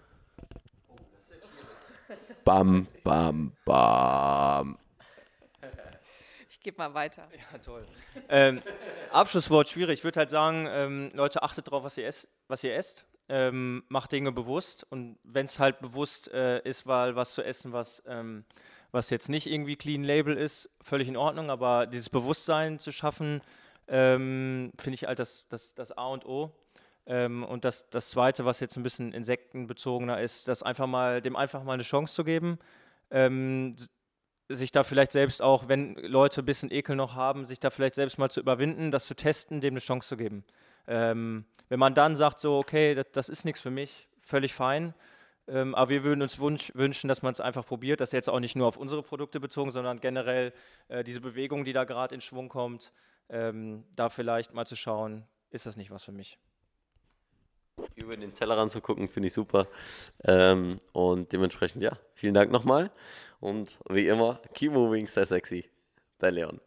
Bam, 2.44 2.86
bam, 3.02 3.52
bam. 3.64 4.78
Ich 6.48 6.60
gebe 6.60 6.78
mal 6.78 6.94
weiter. 6.94 7.26
Ja, 7.36 7.58
toll. 7.58 7.84
ähm, 8.28 8.62
Abschlusswort 9.10 9.68
schwierig. 9.68 9.98
Ich 9.98 10.04
würde 10.04 10.20
halt 10.20 10.30
sagen, 10.30 10.66
ähm, 10.70 11.10
Leute, 11.14 11.42
achtet 11.42 11.68
drauf, 11.70 11.82
was 11.82 11.98
ihr, 11.98 12.06
ess, 12.06 12.28
was 12.46 12.62
ihr 12.62 12.76
esst. 12.76 13.06
Ähm, 13.28 13.82
macht 13.88 14.12
Dinge 14.12 14.30
bewusst. 14.30 14.86
Und 14.88 15.18
wenn 15.24 15.46
es 15.46 15.58
halt 15.58 15.80
bewusst 15.80 16.32
äh, 16.32 16.60
ist, 16.62 16.86
weil 16.86 17.16
was 17.16 17.32
zu 17.32 17.42
essen, 17.42 17.72
was, 17.72 18.04
ähm, 18.06 18.44
was 18.92 19.10
jetzt 19.10 19.28
nicht 19.28 19.48
irgendwie 19.48 19.74
Clean 19.74 20.04
Label 20.04 20.36
ist, 20.36 20.70
völlig 20.80 21.08
in 21.08 21.16
Ordnung. 21.16 21.50
Aber 21.50 21.86
dieses 21.86 22.08
Bewusstsein 22.08 22.78
zu 22.78 22.92
schaffen, 22.92 23.42
ähm, 23.90 24.72
finde 24.78 24.94
ich 24.94 25.04
halt 25.04 25.18
das, 25.18 25.46
das, 25.48 25.74
das 25.74 25.92
A 25.92 26.06
und 26.06 26.24
O. 26.24 26.52
Ähm, 27.06 27.42
und 27.42 27.64
das, 27.64 27.90
das 27.90 28.10
Zweite, 28.10 28.44
was 28.44 28.60
jetzt 28.60 28.76
ein 28.76 28.84
bisschen 28.84 29.12
insektenbezogener 29.12 30.20
ist, 30.20 30.46
das 30.48 30.62
einfach 30.62 30.86
mal, 30.86 31.20
dem 31.20 31.34
einfach 31.34 31.64
mal 31.64 31.74
eine 31.74 31.82
Chance 31.82 32.14
zu 32.14 32.24
geben. 32.24 32.58
Ähm, 33.10 33.74
sich 34.48 34.72
da 34.72 34.82
vielleicht 34.82 35.12
selbst 35.12 35.42
auch, 35.42 35.68
wenn 35.68 35.94
Leute 35.96 36.42
ein 36.42 36.44
bisschen 36.44 36.70
Ekel 36.70 36.96
noch 36.96 37.14
haben, 37.14 37.46
sich 37.46 37.60
da 37.60 37.70
vielleicht 37.70 37.94
selbst 37.96 38.18
mal 38.18 38.30
zu 38.30 38.40
überwinden, 38.40 38.90
das 38.90 39.06
zu 39.06 39.14
testen, 39.14 39.60
dem 39.60 39.74
eine 39.74 39.80
Chance 39.80 40.08
zu 40.08 40.16
geben. 40.16 40.44
Ähm, 40.86 41.44
wenn 41.68 41.78
man 41.78 41.94
dann 41.94 42.16
sagt, 42.16 42.40
so, 42.40 42.58
okay, 42.58 42.94
das, 42.94 43.06
das 43.12 43.28
ist 43.28 43.44
nichts 43.44 43.60
für 43.60 43.70
mich, 43.70 44.08
völlig 44.22 44.54
fein. 44.54 44.94
Ähm, 45.48 45.74
aber 45.74 45.90
wir 45.90 46.04
würden 46.04 46.22
uns 46.22 46.38
wunsch, 46.38 46.72
wünschen, 46.74 47.08
dass 47.08 47.22
man 47.22 47.32
es 47.32 47.40
einfach 47.40 47.66
probiert. 47.66 48.00
Das 48.00 48.10
ist 48.10 48.12
jetzt 48.12 48.30
auch 48.30 48.40
nicht 48.40 48.56
nur 48.56 48.66
auf 48.66 48.76
unsere 48.76 49.02
Produkte 49.02 49.40
bezogen, 49.40 49.70
sondern 49.72 50.00
generell 50.00 50.52
äh, 50.88 51.02
diese 51.02 51.20
Bewegung, 51.20 51.64
die 51.64 51.72
da 51.72 51.84
gerade 51.84 52.14
in 52.14 52.20
Schwung 52.20 52.48
kommt, 52.48 52.92
ähm, 53.30 53.84
da 53.96 54.08
vielleicht 54.08 54.54
mal 54.54 54.66
zu 54.66 54.76
schauen, 54.76 55.24
ist 55.50 55.66
das 55.66 55.76
nicht 55.76 55.90
was 55.90 56.04
für 56.04 56.12
mich. 56.12 56.38
Über 57.94 58.16
den 58.16 58.32
Tellerrand 58.32 58.72
zu 58.72 58.80
gucken, 58.80 59.08
finde 59.08 59.28
ich 59.28 59.34
super. 59.34 59.66
Ähm, 60.24 60.80
und 60.92 61.32
dementsprechend, 61.32 61.82
ja, 61.82 61.98
vielen 62.14 62.34
Dank 62.34 62.50
nochmal. 62.50 62.90
Und 63.40 63.78
wie 63.88 64.06
immer, 64.06 64.40
keep 64.54 64.72
moving, 64.72 65.06
sei 65.06 65.24
sexy. 65.24 65.70
Dein 66.18 66.34
Leon. 66.34 66.60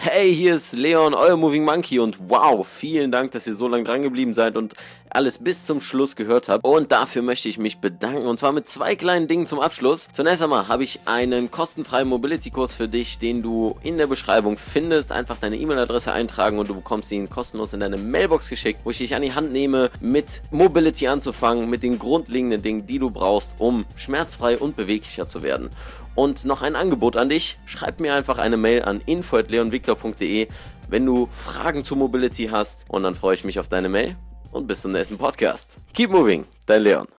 Hey, 0.00 0.32
hier 0.32 0.54
ist 0.54 0.74
Leon, 0.74 1.12
euer 1.12 1.36
Moving 1.36 1.64
Monkey 1.64 1.98
und 1.98 2.18
wow, 2.28 2.64
vielen 2.64 3.10
Dank, 3.10 3.32
dass 3.32 3.48
ihr 3.48 3.56
so 3.56 3.66
lange 3.66 3.82
dran 3.82 4.02
geblieben 4.02 4.32
seid 4.32 4.56
und 4.56 4.74
alles 5.10 5.38
bis 5.38 5.66
zum 5.66 5.80
Schluss 5.80 6.14
gehört 6.14 6.48
habt. 6.48 6.64
Und 6.64 6.92
dafür 6.92 7.22
möchte 7.22 7.48
ich 7.48 7.58
mich 7.58 7.78
bedanken 7.78 8.28
und 8.28 8.38
zwar 8.38 8.52
mit 8.52 8.68
zwei 8.68 8.94
kleinen 8.94 9.26
Dingen 9.26 9.48
zum 9.48 9.58
Abschluss. 9.58 10.08
Zunächst 10.12 10.40
einmal 10.40 10.68
habe 10.68 10.84
ich 10.84 11.00
einen 11.06 11.50
kostenfreien 11.50 12.06
Mobility-Kurs 12.06 12.74
für 12.74 12.86
dich, 12.86 13.18
den 13.18 13.42
du 13.42 13.76
in 13.82 13.98
der 13.98 14.06
Beschreibung 14.06 14.56
findest. 14.56 15.10
Einfach 15.10 15.36
deine 15.40 15.56
E-Mail-Adresse 15.56 16.12
eintragen 16.12 16.60
und 16.60 16.68
du 16.70 16.76
bekommst 16.76 17.10
ihn 17.10 17.28
kostenlos 17.28 17.72
in 17.72 17.80
deine 17.80 17.96
Mailbox 17.96 18.50
geschickt, 18.50 18.82
wo 18.84 18.90
ich 18.90 18.98
dich 18.98 19.16
an 19.16 19.22
die 19.22 19.34
Hand 19.34 19.50
nehme, 19.50 19.90
mit 19.98 20.42
Mobility 20.52 21.08
anzufangen, 21.08 21.68
mit 21.68 21.82
den 21.82 21.98
grundlegenden 21.98 22.62
Dingen, 22.62 22.86
die 22.86 23.00
du 23.00 23.10
brauchst, 23.10 23.54
um 23.58 23.84
schmerzfrei 23.96 24.58
und 24.58 24.76
beweglicher 24.76 25.26
zu 25.26 25.42
werden. 25.42 25.70
Und 26.18 26.44
noch 26.44 26.62
ein 26.62 26.74
Angebot 26.74 27.16
an 27.16 27.28
dich. 27.28 27.60
Schreib 27.64 28.00
mir 28.00 28.12
einfach 28.12 28.38
eine 28.38 28.56
Mail 28.56 28.82
an 28.82 29.00
info.leonvictor.de, 29.06 30.48
wenn 30.88 31.06
du 31.06 31.28
Fragen 31.30 31.84
zu 31.84 31.94
Mobility 31.94 32.48
hast. 32.50 32.86
Und 32.88 33.04
dann 33.04 33.14
freue 33.14 33.36
ich 33.36 33.44
mich 33.44 33.60
auf 33.60 33.68
deine 33.68 33.88
Mail 33.88 34.16
und 34.50 34.66
bis 34.66 34.82
zum 34.82 34.90
nächsten 34.90 35.16
Podcast. 35.16 35.78
Keep 35.94 36.10
moving, 36.10 36.44
dein 36.66 36.82
Leon. 36.82 37.08